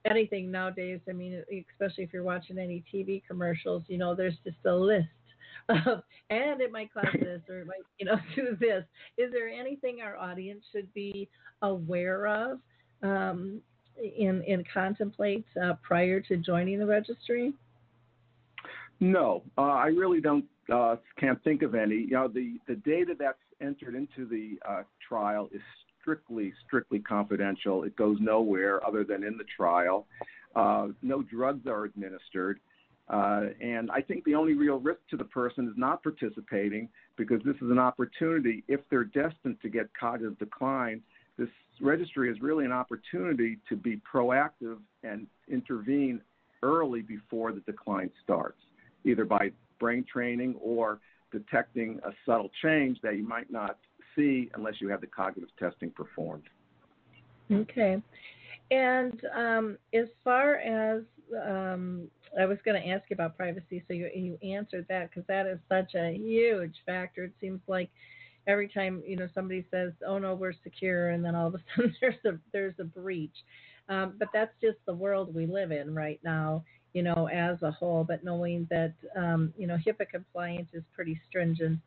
[0.09, 0.99] anything nowadays.
[1.09, 5.07] I mean, especially if you're watching any TV commercials, you know, there's just a list
[5.69, 8.83] of, and it might cost this or it might, you know, do this.
[9.17, 11.29] Is there anything our audience should be
[11.61, 12.59] aware of
[13.03, 13.61] um,
[13.97, 17.53] in in contemplate uh, prior to joining the registry?
[18.99, 20.45] No, uh, I really don't.
[20.71, 21.95] Uh, can't think of any.
[21.95, 25.61] You know, the the data that's entered into the uh, trial is
[26.01, 27.83] strictly, strictly confidential.
[27.83, 30.07] It goes nowhere other than in the trial.
[30.55, 32.59] Uh, no drugs are administered.
[33.09, 37.41] Uh, and I think the only real risk to the person is not participating because
[37.45, 38.63] this is an opportunity.
[38.67, 41.01] If they're destined to get cognitive decline,
[41.37, 41.47] this
[41.79, 46.19] registry is really an opportunity to be proactive and intervene
[46.63, 48.59] early before the decline starts,
[49.05, 50.99] either by brain training or
[51.31, 53.77] detecting a subtle change that you might not
[54.15, 56.43] see unless you have the cognitive testing performed.
[57.51, 58.01] Okay.
[58.71, 61.03] And um, as far as
[61.45, 62.07] um,
[62.39, 65.45] I was going to ask you about privacy, so you, you answered that because that
[65.45, 67.25] is such a huge factor.
[67.25, 67.89] It seems like
[68.45, 71.59] every time you know somebody says, "Oh no, we're secure," and then all of a
[71.75, 73.35] sudden there's a there's a breach.
[73.89, 76.65] Um, but that's just the world we live in right now,
[76.97, 78.03] you know, as a whole.
[78.03, 81.79] But knowing that um, you know HIPAA compliance is pretty stringent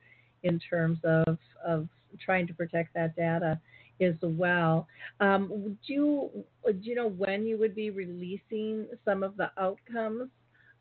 [0.44, 1.88] in terms of of
[2.25, 3.59] trying to protect that data
[4.01, 4.87] as well.
[5.18, 6.31] Um, do you
[6.64, 10.31] do you know when you would be releasing some of the outcomes?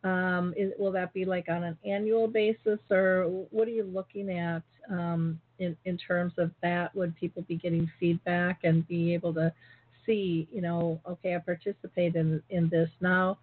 [0.04, 4.30] Um, is, will that be like on an annual basis, or what are you looking
[4.30, 4.62] at
[4.92, 6.96] um, in in terms of that?
[6.96, 9.52] Would people be getting feedback and be able to
[10.06, 13.40] see, you know, okay, I participated in in this now.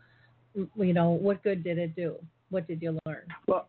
[0.57, 2.17] You know, what good did it do?
[2.51, 3.25] What did you learn?
[3.47, 3.69] Well,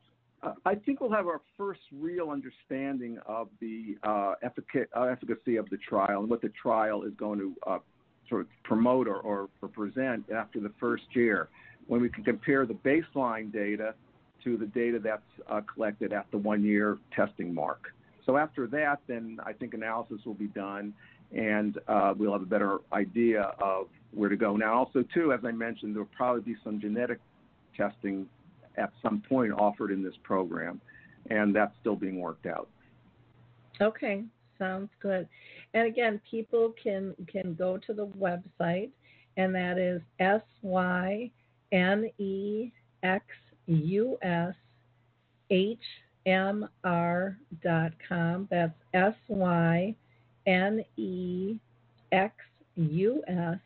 [0.66, 5.78] I think we'll have our first real understanding of the uh, uh, efficacy of the
[5.78, 7.80] trial and what the trial is going to uh,
[8.30, 11.50] sort of promote or, or, or, present after the first year,
[11.88, 13.94] when we can compare the baseline data
[14.44, 17.94] to the data that's uh, collected at the one year testing mark.
[18.26, 20.94] So after that, then I think analysis will be done
[21.36, 24.56] and uh, we'll have a better idea of where to go.
[24.56, 27.20] Now, also, too, as I mentioned, there will probably be some genetic
[27.76, 28.28] testing
[28.78, 30.80] at some point offered in this program,
[31.30, 32.70] and that's still being worked out.
[33.82, 34.24] Okay,
[34.58, 35.28] sounds good.
[35.74, 38.90] And again, people can can go to the website,
[39.36, 41.32] and that is s y
[41.72, 42.72] n e
[43.04, 43.26] x
[43.68, 44.56] u s
[45.50, 45.78] h
[46.26, 48.48] m r dot com.
[48.50, 49.96] That's s y
[50.48, 51.60] n e
[52.12, 52.34] x
[52.76, 53.60] u s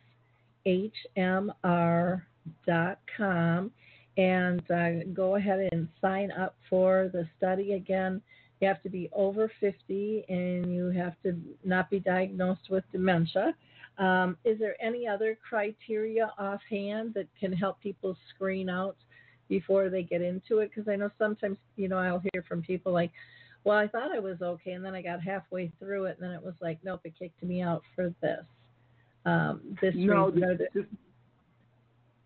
[0.66, 2.26] h m r
[2.66, 3.70] dot com
[4.18, 7.72] and uh, go ahead and sign up for the study.
[7.72, 8.20] Again,
[8.60, 13.54] you have to be over 50 and you have to not be diagnosed with dementia.
[13.98, 18.96] Um, is there any other criteria offhand that can help people screen out
[19.48, 20.70] before they get into it?
[20.74, 23.12] Because I know sometimes, you know, I'll hear from people like,
[23.64, 26.36] well, I thought I was okay, and then I got halfway through it, and then
[26.36, 28.44] it was like, nope, it kicked me out for this.
[29.24, 30.84] Um, this no, reason, this, this,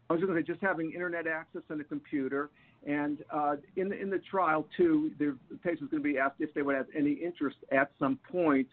[0.08, 2.50] I was going to say just having internet access and a computer.
[2.86, 6.36] And uh, in the in the trial too, the patient was going to be asked
[6.38, 8.68] if they would have any interest at some point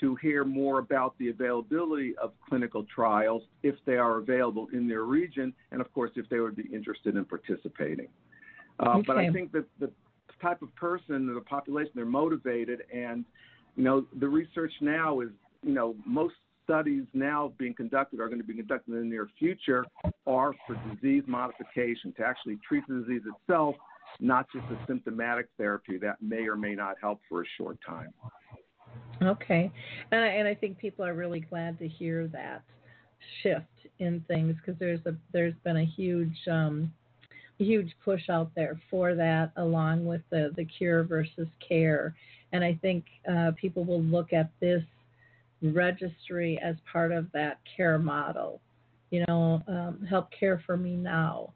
[0.00, 5.02] to hear more about the availability of clinical trials if they are available in their
[5.02, 8.08] region, and of course if they would be interested in participating.
[8.80, 9.04] Uh, okay.
[9.06, 9.90] But I think that the
[10.40, 13.24] type of person, the population, they're motivated, and
[13.76, 15.28] you know the research now is
[15.62, 19.28] you know most studies now being conducted are going to be conducted in the near
[19.38, 19.86] future
[20.26, 23.74] are for disease modification to actually treat the disease itself,
[24.20, 28.12] not just a symptomatic therapy that may or may not help for a short time.
[29.22, 29.72] Okay,
[30.12, 32.62] and I, and I think people are really glad to hear that
[33.42, 33.66] shift
[33.98, 36.92] in things because there's a there's been a huge um,
[37.58, 42.14] huge push out there for that, along with the the cure versus care,
[42.52, 44.82] and I think uh, people will look at this
[45.62, 48.60] registry as part of that care model.
[49.10, 51.52] You know, um, help care for me now.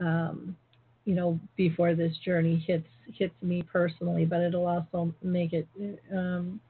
[0.00, 0.56] Um,
[1.04, 5.68] you know, before this journey hits hits me personally, but it'll also make it
[6.12, 6.60] um,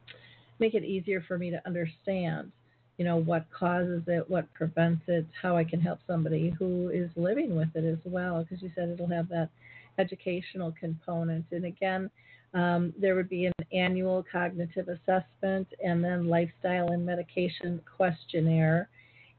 [0.58, 2.52] make it easier for me to understand.
[2.98, 7.10] You know, what causes it, what prevents it, how I can help somebody who is
[7.14, 9.50] living with it as well, because you said it'll have that
[9.98, 11.44] educational component.
[11.50, 12.10] And again,
[12.54, 18.88] um, there would be an annual cognitive assessment and then lifestyle and medication questionnaire.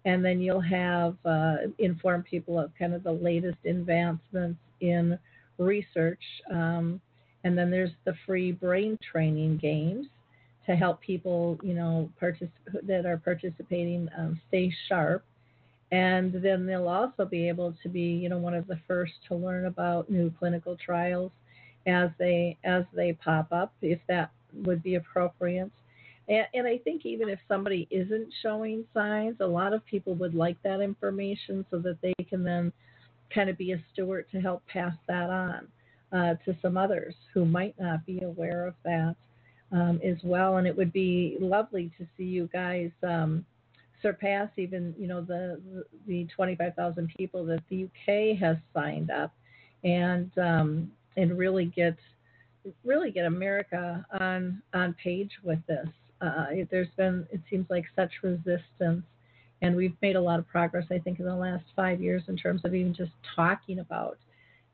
[0.06, 5.18] And then you'll have uh, inform people of kind of the latest advancements in
[5.58, 6.22] research.
[6.52, 7.02] Um,
[7.44, 10.08] and then there's the free brain training games
[10.68, 12.10] to help people, you know,
[12.84, 15.24] that are participating um, stay sharp.
[15.92, 19.36] And then they'll also be able to be, you know, one of the first to
[19.36, 21.32] learn about new clinical trials
[21.88, 25.72] as they as they pop up, if that would be appropriate.
[26.28, 30.36] And, and I think even if somebody isn't showing signs, a lot of people would
[30.36, 32.74] like that information so that they can then
[33.34, 35.68] kind of be a steward to help pass that on
[36.12, 39.16] uh, to some others who might not be aware of that
[39.72, 40.58] um, as well.
[40.58, 43.46] And it would be lovely to see you guys um,
[44.02, 49.34] surpass even you know the the 25,000 people that the UK has signed up,
[49.84, 51.98] and um, and really get
[52.84, 55.88] really get America on on page with this.
[56.22, 59.04] Uh, there's been it seems like such resistance,
[59.62, 60.86] and we've made a lot of progress.
[60.92, 64.18] I think in the last five years in terms of even just talking about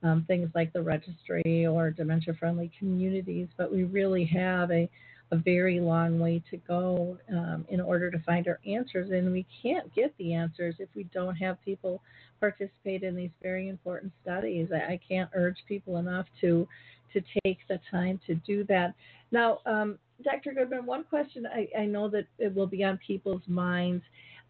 [0.03, 4.89] um, things like the registry or dementia friendly communities, but we really have a,
[5.31, 9.11] a very long way to go um, in order to find our answers.
[9.11, 12.01] And we can't get the answers if we don't have people
[12.39, 14.69] participate in these very important studies.
[14.73, 16.67] I, I can't urge people enough to
[17.13, 18.95] to take the time to do that.
[19.31, 20.51] Now, um, Dr.
[20.51, 24.03] Goodman, one question I, I know that it will be on people's minds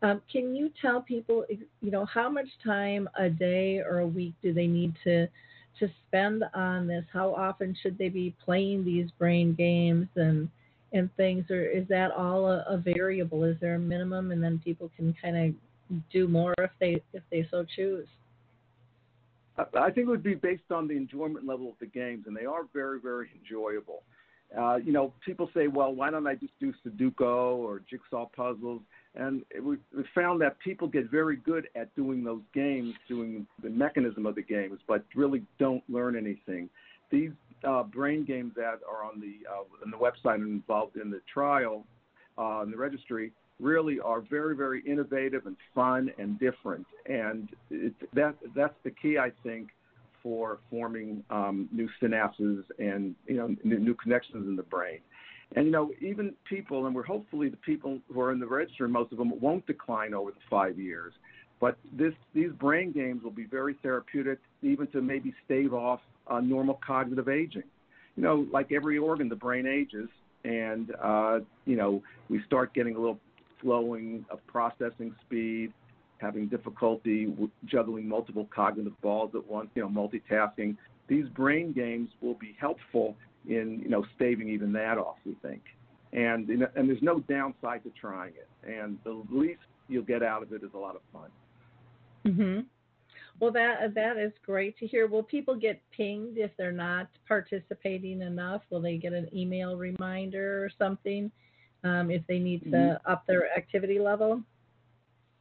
[0.04, 4.34] um, can you tell people, you know, how much time a day or a week
[4.43, 5.28] do they need to
[5.80, 7.04] to spend on this?
[7.12, 10.49] How often should they be playing these brain games and
[10.91, 13.43] and things, or is that all a, a variable?
[13.43, 17.24] Is there a minimum, and then people can kind of do more if they if
[17.32, 18.08] they so choose?
[19.58, 22.45] I think it would be based on the enjoyment level of the games, and they
[22.45, 24.01] are very, very enjoyable.
[24.58, 28.82] Uh, you know, people say, well, why don't I just do Sudoku or jigsaw puzzles?
[29.16, 33.70] And we, we found that people get very good at doing those games, doing the
[33.70, 36.70] mechanism of the games, but really don't learn anything.
[37.11, 37.32] These
[37.64, 41.22] uh, brain games that are on the uh, on the website and involved in the
[41.32, 41.86] trial
[42.38, 47.93] uh, in the registry really are very very innovative and fun and different, and it,
[48.14, 49.70] that that's the key I think
[50.24, 54.99] for forming um, new synapses and you know new connections in the brain.
[55.55, 58.87] And you know, even people, and we're hopefully the people who are in the register,
[58.87, 61.13] most of them won't decline over the five years.
[61.59, 66.39] But this, these brain games will be very therapeutic, even to maybe stave off uh,
[66.39, 67.63] normal cognitive aging.
[68.15, 70.09] You know, like every organ, the brain ages,
[70.43, 73.19] and uh, you know, we start getting a little
[73.61, 75.71] slowing of processing speed,
[76.17, 77.33] having difficulty
[77.65, 79.69] juggling multiple cognitive balls at once.
[79.75, 80.75] You know, multitasking.
[81.07, 83.15] These brain games will be helpful
[83.47, 85.17] in you know staving even that off.
[85.25, 85.61] We think,
[86.11, 90.53] and and there's no downside to trying it, and the least you'll get out of
[90.53, 91.29] it is a lot of fun.
[92.25, 92.65] Mhm.
[93.39, 95.07] Well, that that is great to hear.
[95.07, 98.61] Will people get pinged if they're not participating enough?
[98.69, 101.31] Will they get an email reminder or something
[101.83, 103.11] um, if they need to mm-hmm.
[103.11, 104.41] up their activity level?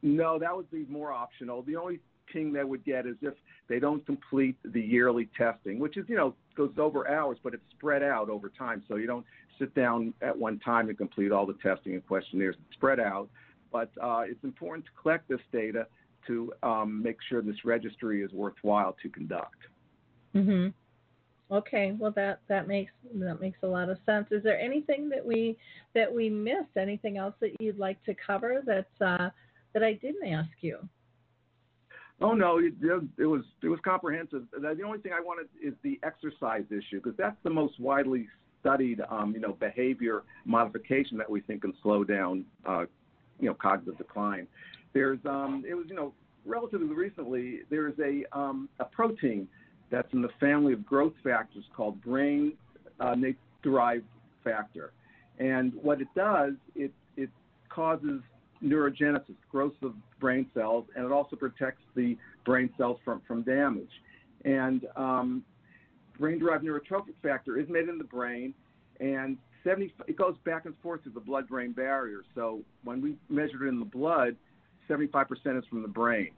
[0.01, 1.61] No, that would be more optional.
[1.61, 1.99] The only
[2.31, 3.35] ping they would get is if
[3.69, 7.63] they don't complete the yearly testing, which is, you know, goes over hours, but it's
[7.71, 8.83] spread out over time.
[8.87, 9.25] So you don't
[9.59, 12.55] sit down at one time and complete all the testing and questionnaires.
[12.65, 13.29] It's spread out.
[13.71, 15.87] But uh, it's important to collect this data
[16.27, 19.57] to um, make sure this registry is worthwhile to conduct.
[20.35, 20.69] Mm-hmm.
[21.53, 24.27] Okay, well that that makes that makes a lot of sense.
[24.31, 25.57] Is there anything that we
[25.93, 26.77] that we missed?
[26.77, 29.29] Anything else that you'd like to cover that uh,
[29.73, 30.77] that I didn't ask you?
[32.23, 34.43] Oh no, it, it was it was comprehensive.
[34.53, 38.29] The only thing I wanted is the exercise issue because that's the most widely
[38.61, 42.85] studied, um, you know, behavior modification that we think can slow down, uh,
[43.41, 44.47] you know, cognitive decline.
[44.93, 46.13] There's, um, it was, you know,
[46.45, 49.45] relatively recently, there's a um, a protein
[49.91, 52.53] that's in the family of growth factors called brain
[53.01, 53.15] uh,
[53.63, 54.05] derived
[54.45, 54.93] factor,
[55.39, 57.29] and what it does, it it
[57.67, 58.21] causes
[58.63, 63.89] neurogenesis, growth of brain cells, and it also protects the brain cells from, from damage.
[64.45, 65.43] And um,
[66.19, 68.53] brain-derived neurotrophic factor is made in the brain,
[68.99, 72.23] and 70, it goes back and forth through the blood-brain barrier.
[72.35, 74.35] So when we measured it in the blood,
[74.89, 75.25] 75%
[75.57, 76.31] is from the brain.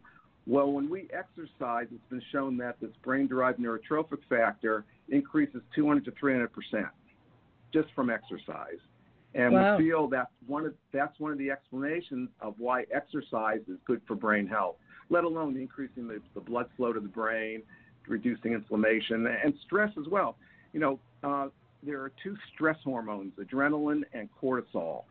[0.48, 6.12] Well, when we exercise, it's been shown that this brain-derived neurotrophic factor increases 200 to
[6.20, 6.88] 300 percent
[7.74, 8.80] just from exercise.
[9.36, 9.78] And wow.
[9.78, 14.02] we feel that one of, that's one of the explanations of why exercise is good
[14.08, 14.78] for brain health,
[15.10, 17.62] let alone increasing the, the blood flow to the brain,
[18.08, 20.38] reducing inflammation, and stress as well.
[20.72, 21.50] You know, uh,
[21.84, 25.04] there are two stress hormones, adrenaline and cortisol.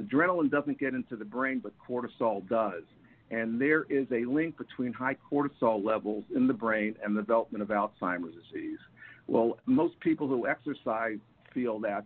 [0.00, 2.84] Adrenaline doesn't get into the brain, but cortisol does.
[3.30, 7.62] And there is a link between high cortisol levels in the brain and the development
[7.62, 8.78] of Alzheimer's disease.
[9.26, 11.18] Well, most people who exercise
[11.52, 12.04] feel that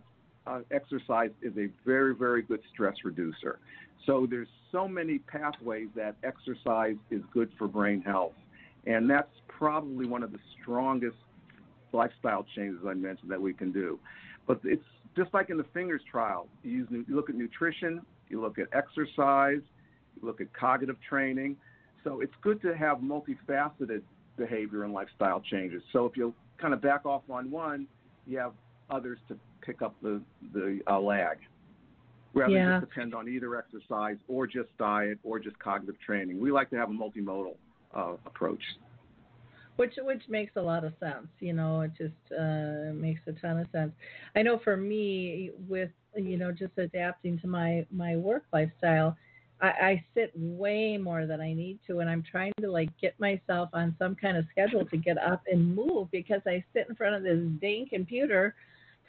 [0.49, 3.59] uh, exercise is a very, very good stress reducer.
[4.05, 8.33] So there's so many pathways that exercise is good for brain health.
[8.87, 11.17] And that's probably one of the strongest
[11.91, 13.99] lifestyle changes I mentioned that we can do.
[14.47, 14.83] But it's
[15.15, 16.47] just like in the fingers trial.
[16.63, 19.61] You, use, you look at nutrition, you look at exercise,
[20.15, 21.57] you look at cognitive training.
[22.03, 24.01] So it's good to have multifaceted
[24.37, 25.83] behavior and lifestyle changes.
[25.93, 27.87] So if you kind of back off on one,
[28.25, 28.53] you have
[28.89, 30.21] others to pick up the
[30.53, 31.37] the uh, lag,
[32.33, 32.65] rather yeah.
[32.65, 36.39] than just depend on either exercise or just diet or just cognitive training.
[36.39, 37.55] We like to have a multimodal
[37.95, 38.61] uh, approach.
[39.75, 41.27] Which which makes a lot of sense.
[41.39, 43.93] You know, it just uh, makes a ton of sense.
[44.35, 49.15] I know for me, with you know just adapting to my my work lifestyle.
[49.61, 53.19] I, I sit way more than I need to, and I'm trying to like get
[53.19, 56.95] myself on some kind of schedule to get up and move because I sit in
[56.95, 58.55] front of this dang computer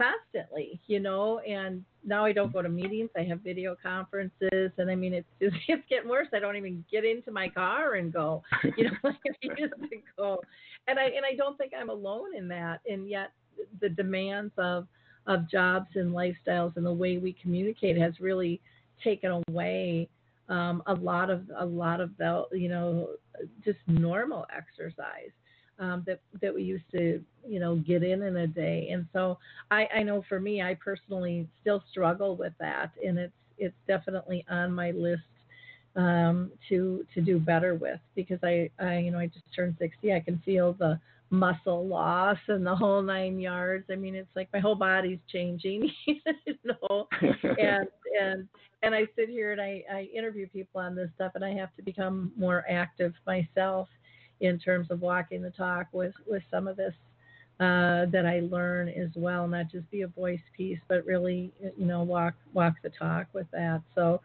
[0.00, 3.10] constantly, you know, and now I don't go to meetings.
[3.16, 6.28] I have video conferences and I mean it's just, it's getting worse.
[6.32, 8.42] I don't even get into my car and go,
[8.76, 10.40] you know, like I used to go.
[10.88, 12.80] And I and I don't think I'm alone in that.
[12.88, 13.32] And yet
[13.80, 14.86] the demands of
[15.26, 18.60] of jobs and lifestyles and the way we communicate has really
[19.04, 20.08] taken away
[20.48, 23.10] um, a lot of a lot of the you know
[23.64, 25.30] just normal exercise
[25.80, 28.88] um, that that we used to you know get in in a day.
[28.92, 29.38] And so
[29.70, 34.44] I, I know for me, I personally still struggle with that, and it's it's definitely
[34.48, 35.22] on my list
[35.96, 40.12] um, to to do better with because I, I you know I just turned 60.
[40.12, 41.00] I can feel the
[41.30, 43.84] muscle loss and the whole nine yards.
[43.90, 46.20] I mean, it's like my whole body's changing, you
[46.64, 47.08] know.
[47.22, 47.88] and
[48.20, 48.48] and
[48.82, 51.74] and I sit here and I, I interview people on this stuff, and I have
[51.76, 53.88] to become more active myself
[54.40, 56.94] in terms of walking the talk with with some of this
[57.60, 61.86] uh, that I learn as well, not just be a voice piece, but really you
[61.86, 63.82] know walk walk the talk with that.
[63.94, 64.20] So.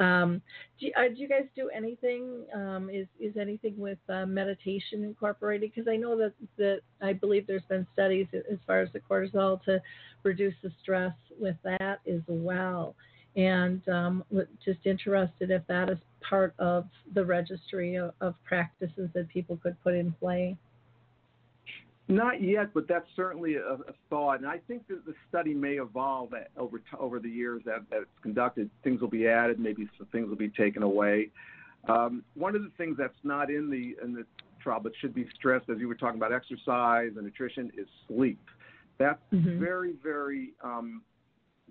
[0.00, 0.40] Um,
[0.80, 2.44] do, uh, do, you guys do anything?
[2.54, 5.72] Um, is is anything with uh, meditation incorporated?
[5.74, 9.60] Because I know that that I believe there's been studies as far as the cortisol
[9.64, 9.82] to
[10.22, 12.94] reduce the stress with that as well.
[13.38, 14.24] And um,
[14.64, 19.80] just interested if that is part of the registry of, of practices that people could
[19.84, 20.56] put in play?
[22.08, 25.74] Not yet, but that's certainly a, a, thought, and I think that the study may
[25.74, 28.70] evolve over over the years that, that it's conducted.
[28.82, 31.30] Things will be added, maybe some things will be taken away.
[31.86, 34.24] Um, one of the things that's not in the in the
[34.60, 38.40] trial, but should be stressed, as you were talking about exercise and nutrition, is sleep.
[38.96, 39.60] That's mm-hmm.
[39.60, 41.02] very, very um,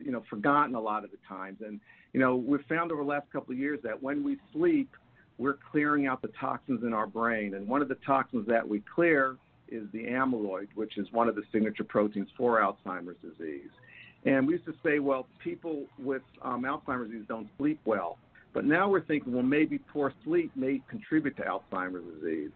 [0.03, 1.79] you know forgotten a lot of the times, and
[2.13, 4.89] you know, we've found over the last couple of years that when we sleep,
[5.37, 7.53] we're clearing out the toxins in our brain.
[7.53, 9.37] And one of the toxins that we clear
[9.69, 13.69] is the amyloid, which is one of the signature proteins for Alzheimer's disease.
[14.25, 18.17] And we used to say, well, people with um, Alzheimer's disease don't sleep well.
[18.53, 22.49] But now we're thinking, well, maybe poor sleep may contribute to Alzheimer's disease.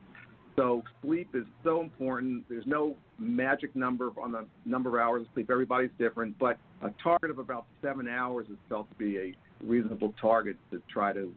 [0.56, 2.46] So sleep is so important.
[2.50, 5.50] There's no magic number on the number of hours of sleep.
[5.52, 10.14] Everybody's different, but a target of about seven hours is felt to be a reasonable
[10.20, 11.34] target to try to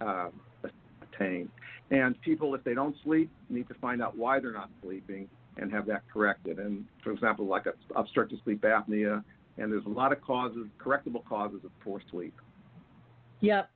[0.00, 0.28] uh,
[1.02, 1.48] attain.
[1.90, 5.70] And people, if they don't sleep, need to find out why they're not sleeping and
[5.72, 6.58] have that corrected.
[6.58, 7.64] And for example, like
[7.94, 9.22] obstructive sleep apnea,
[9.58, 12.34] and there's a lot of causes, correctable causes of poor sleep.
[13.40, 13.68] Yep.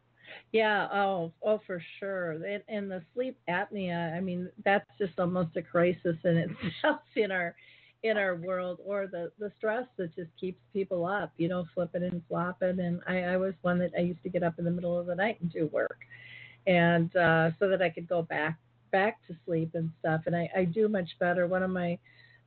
[0.53, 0.89] Yeah.
[0.93, 2.33] Oh, oh, for sure.
[2.33, 4.17] And, and the sleep apnea.
[4.17, 7.55] I mean, that's just almost a crisis in itself in our
[8.03, 12.03] in our world or the the stress that just keeps people up you know flipping
[12.03, 12.79] and flopping.
[12.81, 15.07] And i i was one that i used to get up in the middle of
[15.07, 15.99] the night and do work
[16.67, 18.59] and uh so that i could go back
[18.93, 20.23] back to sleep and stuff.
[20.27, 21.47] And i i do much better.
[21.47, 21.99] One of my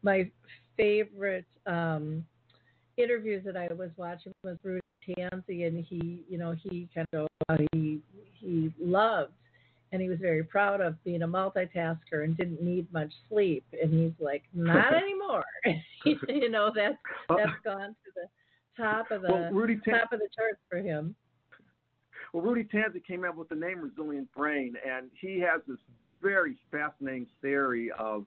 [0.01, 0.29] my
[0.77, 2.25] favorite um
[2.97, 7.27] interviews that i was watching was Rudy Tanzi and he you know he kind of
[7.73, 8.01] he
[8.39, 9.33] he loved
[9.91, 13.65] and he was very proud of being a multitasker and didn't need much sleep.
[13.81, 15.43] And he's like, not anymore.
[16.05, 16.97] you know, that's
[17.29, 18.27] that's gone to the
[18.81, 21.15] top of the well, Rudy top of the charts for him.
[22.33, 25.79] Well, Rudy Tanzi came up with the name Resilient Brain, and he has this
[26.21, 28.25] very fascinating theory of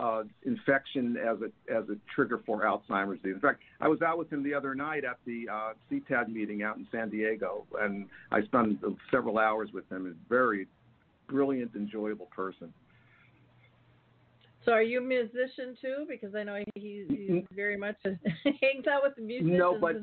[0.00, 3.34] uh, infection as a as a trigger for Alzheimer's disease.
[3.34, 6.62] In fact, I was out with him the other night at the uh, CTAD meeting
[6.62, 8.78] out in San Diego, and I spent
[9.10, 10.06] several hours with him.
[10.06, 10.66] A very
[11.32, 12.72] brilliant, enjoyable person.
[14.64, 16.06] So, are you a musician too?
[16.08, 19.58] Because I know he's, he's very much hangs out with the musicians.
[19.58, 19.96] No, but.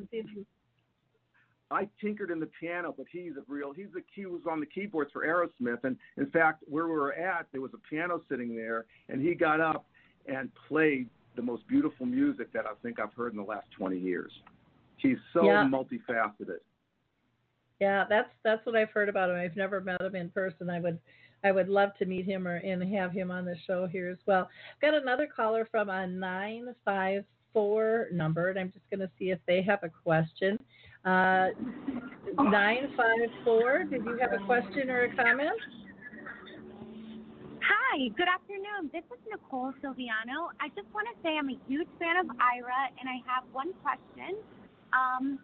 [1.71, 3.71] I tinkered in the piano, but he's a real.
[3.71, 7.13] He's the he was on the keyboards for Aerosmith, and in fact, where we were
[7.13, 9.85] at, there was a piano sitting there, and he got up
[10.25, 13.99] and played the most beautiful music that I think I've heard in the last 20
[13.99, 14.31] years.
[14.97, 15.69] He's so yeah.
[15.71, 16.57] multifaceted.
[17.79, 19.37] Yeah, that's that's what I've heard about him.
[19.37, 20.69] I've never met him in person.
[20.69, 20.99] I would
[21.43, 24.17] I would love to meet him or and have him on the show here as
[24.25, 24.49] well.
[24.75, 27.23] I've got another caller from a nine five
[27.53, 30.59] four number, and I'm just going to see if they have a question.
[31.05, 31.47] Uh,
[32.37, 35.57] 954, did you have a question or a comment?
[37.63, 38.91] Hi, good afternoon.
[38.91, 40.51] This is Nicole Silviano.
[40.59, 43.73] I just want to say I'm a huge fan of Ira, and I have one
[43.81, 44.35] question.
[44.93, 45.39] Um,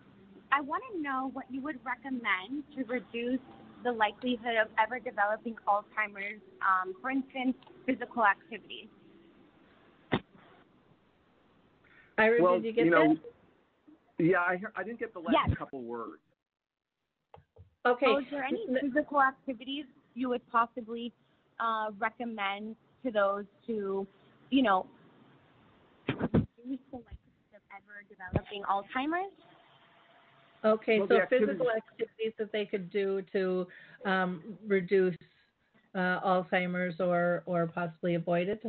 [0.55, 3.41] I want to know what you would recommend to reduce
[3.83, 8.89] the likelihood of ever developing Alzheimer's, um, for instance, physical activity.
[12.17, 13.15] Ira, well, did you get you know,
[14.17, 14.25] that?
[14.25, 15.57] Yeah, I heard, I didn't get the last yes.
[15.57, 16.21] couple words.
[17.85, 18.05] Okay.
[18.07, 19.83] Oh, is there any physical activities
[20.13, 21.11] you would possibly
[21.59, 24.07] uh, recommend to those to,
[24.51, 24.85] you know,
[26.07, 29.33] reduce the likelihood of ever developing Alzheimer's?
[30.65, 33.67] Okay, so activities, physical activities that they could do to
[34.05, 35.15] um, reduce
[35.93, 38.63] uh, Alzheimer's or or possibly avoid it.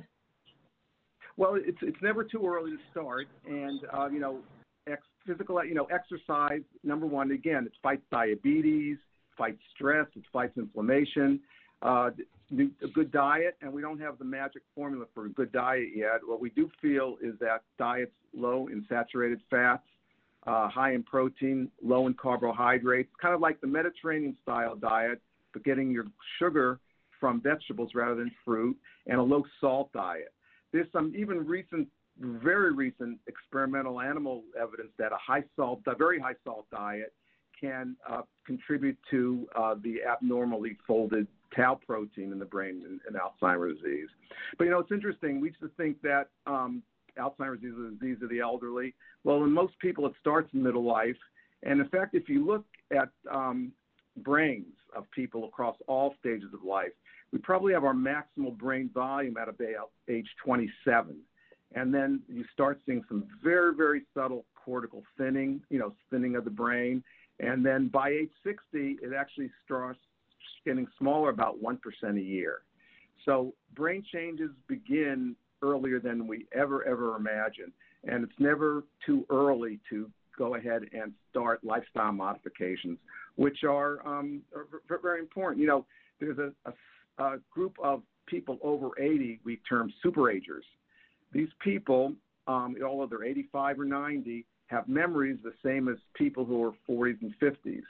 [1.38, 4.40] Well, it's it's never too early to start, and uh, you know,
[4.86, 6.62] ex- physical, you know, exercise.
[6.84, 8.98] Number one, again, it fights diabetes,
[9.36, 11.40] fights stress, it fights inflammation.
[11.82, 12.10] Uh,
[12.82, 16.20] a good diet, and we don't have the magic formula for a good diet yet.
[16.24, 19.82] What we do feel is that diets low in saturated fats,
[20.46, 25.20] uh, high in protein, low in carbohydrates, kind of like the Mediterranean style diet,
[25.52, 26.06] but getting your
[26.38, 26.78] sugar
[27.18, 28.76] from vegetables rather than fruit,
[29.06, 30.32] and a low salt diet.
[30.72, 31.88] There's some even recent,
[32.20, 37.12] very recent experimental animal evidence that a high salt, a very high salt diet
[37.58, 43.18] can uh, contribute to uh, the abnormally folded tau protein in the brain in, in,
[43.18, 44.08] Alzheimer's disease.
[44.58, 45.40] But you know, it's interesting.
[45.40, 46.82] We used to think that um,
[47.18, 48.94] Alzheimer's disease is a disease of the elderly.
[49.24, 51.16] Well, in most people, it starts in middle life.
[51.62, 53.72] And in fact, if you look at um,
[54.18, 56.92] brains of people across all stages of life,
[57.32, 61.16] we probably have our maximal brain volume at about age 27.
[61.74, 66.44] And then you start seeing some very, very subtle cortical thinning, you know, thinning of
[66.44, 67.02] the brain.
[67.40, 69.98] And then by age 60, it actually starts
[70.64, 71.78] getting smaller about 1%
[72.16, 72.60] a year.
[73.24, 77.72] So brain changes begin earlier than we ever, ever imagined.
[78.04, 82.98] And it's never too early to go ahead and start lifestyle modifications,
[83.36, 85.60] which are, um, are very important.
[85.60, 85.86] You know,
[86.20, 90.64] there's a, a, a group of people over 80 we term superagers.
[91.32, 92.12] These people,
[92.46, 97.20] um, although they're 85 or 90, have memories the same as people who are 40s
[97.22, 97.82] and 50s.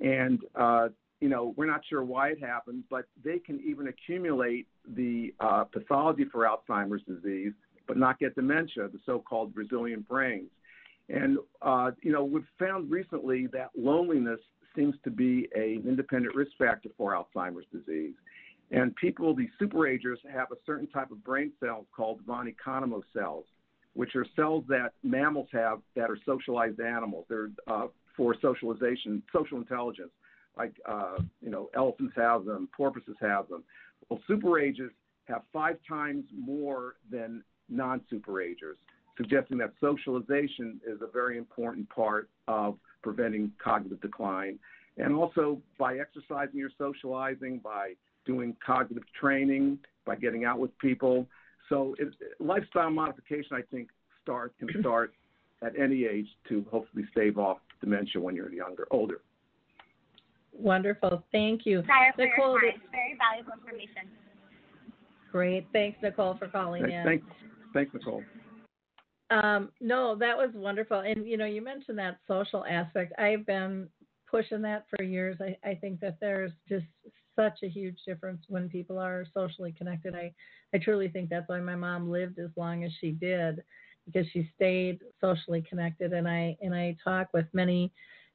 [0.00, 0.88] And uh,
[1.20, 5.64] you know, we're not sure why it happens, but they can even accumulate the uh,
[5.64, 7.52] pathology for Alzheimer's disease,
[7.86, 10.50] but not get dementia, the so-called resilient brains.
[11.08, 14.40] And uh, you know, we've found recently that loneliness
[14.74, 18.14] seems to be an independent risk factor for Alzheimer's disease.
[18.70, 23.44] And people, these superagers, have a certain type of brain cells called von Economo cells,
[23.92, 27.26] which are cells that mammals have that are socialized animals.
[27.28, 27.86] They're uh,
[28.16, 30.10] for socialization, social intelligence
[30.56, 33.64] like uh, you know elephants have them, porpoises have them.
[34.08, 34.90] Well, superagers
[35.26, 38.76] have five times more than non-superagers,
[39.16, 44.58] suggesting that socialization is a very important part of preventing cognitive decline.
[44.96, 47.94] And also by exercising your socializing, by
[48.26, 51.26] doing cognitive training, by getting out with people.
[51.68, 53.88] So it, lifestyle modification, I think,
[54.22, 55.12] start can start
[55.62, 59.20] at any age to hopefully stave off dementia when you're younger, older.
[60.56, 61.24] Wonderful.
[61.32, 61.82] Thank you.
[62.18, 64.08] Nicole, Very valuable information.
[65.32, 65.66] Great.
[65.72, 67.04] Thanks, Nicole, for calling thanks, in.
[67.04, 67.26] Thanks,
[67.72, 68.22] thanks Nicole.
[69.30, 71.00] Um, no, that was wonderful.
[71.00, 73.12] And, you know, you mentioned that social aspect.
[73.18, 73.88] I've been
[74.30, 75.36] pushing that for years.
[75.40, 76.86] I, I think that there's just
[77.34, 80.14] such a huge difference when people are socially connected.
[80.14, 80.32] I,
[80.72, 83.62] I truly think that's why my mom lived as long as she did
[84.06, 86.12] because she stayed socially connected.
[86.12, 87.90] And I, and I talk with many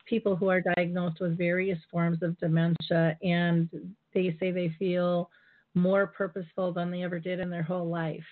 [0.09, 3.69] people who are diagnosed with various forms of dementia and
[4.13, 5.29] they say they feel
[5.75, 8.23] more purposeful than they ever did in their whole life.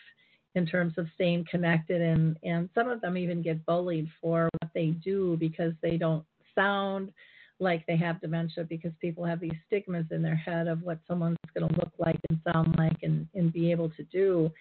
[0.56, 4.72] in terms of staying connected and and some of them even get bullied for what
[4.74, 6.26] they do because they don't
[6.56, 7.12] sound
[7.60, 11.38] like they have dementia because people have these stigmas in their head of what someone's
[11.54, 14.52] going to look like and sound like and and be able to do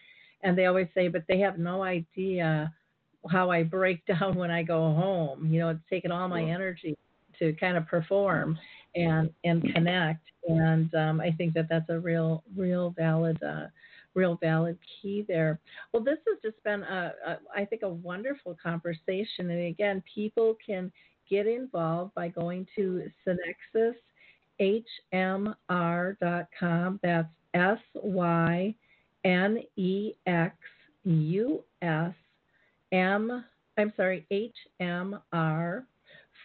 [0.42, 2.72] and they always say but they have no idea
[3.30, 6.94] how I break down when I go home you know it's taken all my energy
[7.39, 8.59] to kind of perform
[8.95, 13.66] and and connect and um, I think that that's a real real valid uh,
[14.16, 15.61] real valid key there.
[15.93, 19.51] Well, this has just been, a, a, I think, a wonderful conversation.
[19.51, 20.91] And again, people can
[21.30, 23.05] get involved by going to
[24.62, 27.01] synexushmr.com.
[27.03, 28.74] That's S Y
[29.24, 30.57] N E X
[31.05, 32.12] U S
[32.93, 33.45] M,
[33.78, 35.84] I'm sorry, H M R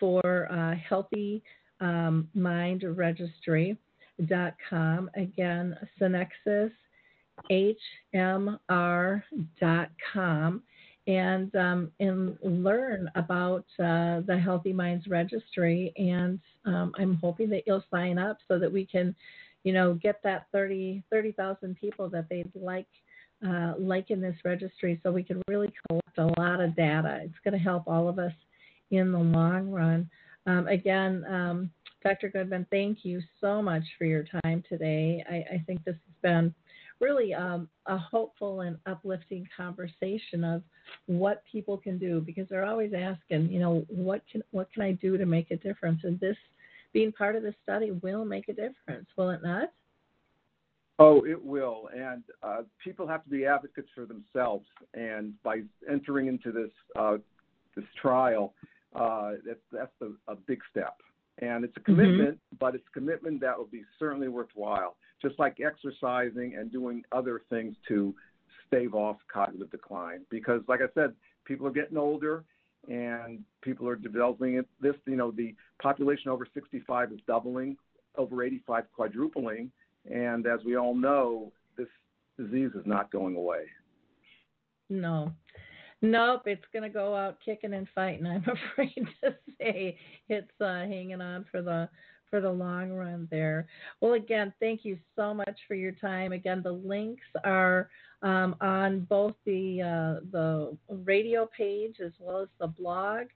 [0.02, 1.42] for uh, Healthy
[1.80, 3.78] um, Mind Registry.com.
[5.16, 6.72] Again, Synexus
[7.50, 9.24] hmr.com
[11.08, 15.92] and um, and learn about uh, the Healthy Minds Registry.
[15.98, 19.16] And um, I'm hoping that you'll sign up so that we can,
[19.64, 22.88] you know, get that 30 30,000 people that they'd like
[23.46, 27.22] uh, like in this registry, so we can really collect a lot of data.
[27.24, 28.34] It's going to help all of us
[28.92, 30.10] in the long run.
[30.46, 31.72] Um, again, um,
[32.04, 32.30] Dr.
[32.30, 35.24] Goodman, thank you so much for your time today.
[35.30, 36.54] I, I think this has been
[37.00, 40.64] really um, a hopeful and uplifting conversation of
[41.08, 44.94] what people can do because they're always asking, you know, what can what can I
[44.94, 46.02] do to make a difference?
[46.04, 46.38] And this
[46.94, 49.72] being part of the study will make a difference, will it not?
[51.00, 51.90] Oh, it will.
[51.96, 54.66] And uh, people have to be advocates for themselves.
[54.94, 57.18] And by entering into this uh,
[57.76, 58.54] this trial,
[58.96, 60.98] uh, that's that's a, a big step.
[61.40, 61.96] And it's a mm-hmm.
[61.96, 62.58] commitment, mm-hmm.
[62.60, 67.42] but it's a commitment that will be certainly worthwhile just like exercising and doing other
[67.50, 68.14] things to
[68.68, 70.22] stave off cognitive decline.
[70.30, 71.14] Because, like I said,
[71.46, 72.44] people are getting older
[72.90, 74.68] and people are developing it.
[74.82, 77.78] This, you know, the population over 65 is doubling,
[78.18, 79.72] over 85 quadrupling,
[80.10, 81.88] and as we all know, this
[82.38, 83.66] disease is not going away.
[84.90, 85.32] No.
[86.02, 88.26] Nope, it's going to go out kicking and fighting.
[88.28, 89.98] I'm afraid to say
[90.30, 91.90] it's uh, hanging on for the
[92.30, 93.68] for the long run there.
[94.00, 96.32] Well, again, thank you so much for your time.
[96.32, 97.90] Again, the links are
[98.22, 103.28] um, on both the uh, the radio page as well as the blog.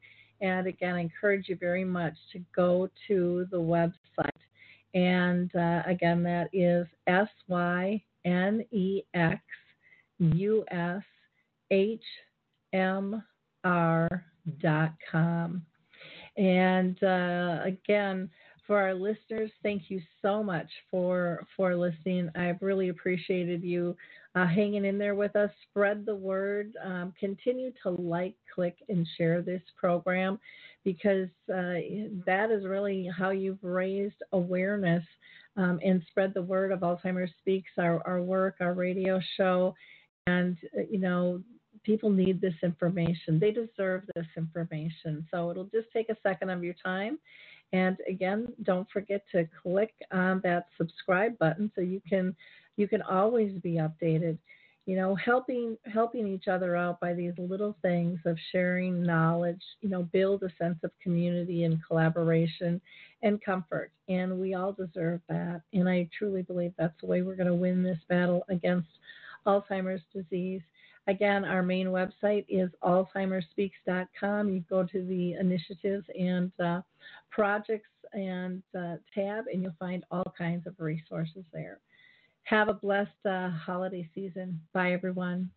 [0.42, 4.30] And again, I encourage you very much to go to the website.
[4.94, 9.42] And uh, again, that is S Y N E X
[10.20, 11.04] U S
[11.70, 12.02] H
[12.76, 13.24] M
[13.64, 14.26] R
[14.62, 15.66] dot com.
[16.38, 18.30] And uh, again,
[18.68, 22.30] for our listeners, thank you so much for for listening.
[22.36, 23.96] I've really appreciated you
[24.36, 25.52] uh, hanging in there with us.
[25.70, 26.74] Spread the word.
[26.84, 30.40] Um, continue to like, click, and share this program
[30.84, 31.80] because uh,
[32.26, 35.06] that is really how you've raised awareness
[35.58, 39.74] um, and spread the word of Alzheimer's Speaks, our, our work, our radio show,
[40.28, 40.58] and
[40.90, 41.42] you know
[41.86, 43.40] people need this information.
[43.40, 45.26] They deserve this information.
[45.32, 47.20] So it'll just take a second of your time
[47.74, 52.36] and again, don't forget to click on that subscribe button so you can
[52.78, 54.38] you can always be updated.
[54.86, 59.90] You know, helping helping each other out by these little things of sharing knowledge, you
[59.90, 62.80] know, build a sense of community and collaboration
[63.24, 63.92] and comfort.
[64.08, 65.62] And we all deserve that.
[65.74, 68.88] And I truly believe that's the way we're going to win this battle against
[69.48, 70.62] Alzheimer's disease.
[71.08, 74.50] Again, our main website is alzheimerspeaks.com.
[74.50, 76.82] You go to the initiatives and uh,
[77.30, 81.80] projects and uh, tab, and you'll find all kinds of resources there.
[82.44, 84.62] Have a blessed uh, holiday season.
[84.74, 85.52] Bye, everyone.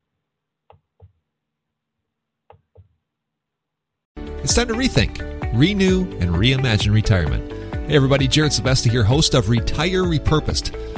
[4.16, 5.20] It's time to rethink,
[5.58, 7.52] renew, and reimagine retirement.
[7.88, 10.97] Hey, everybody, Jared Sebesta here, host of Retire Repurposed.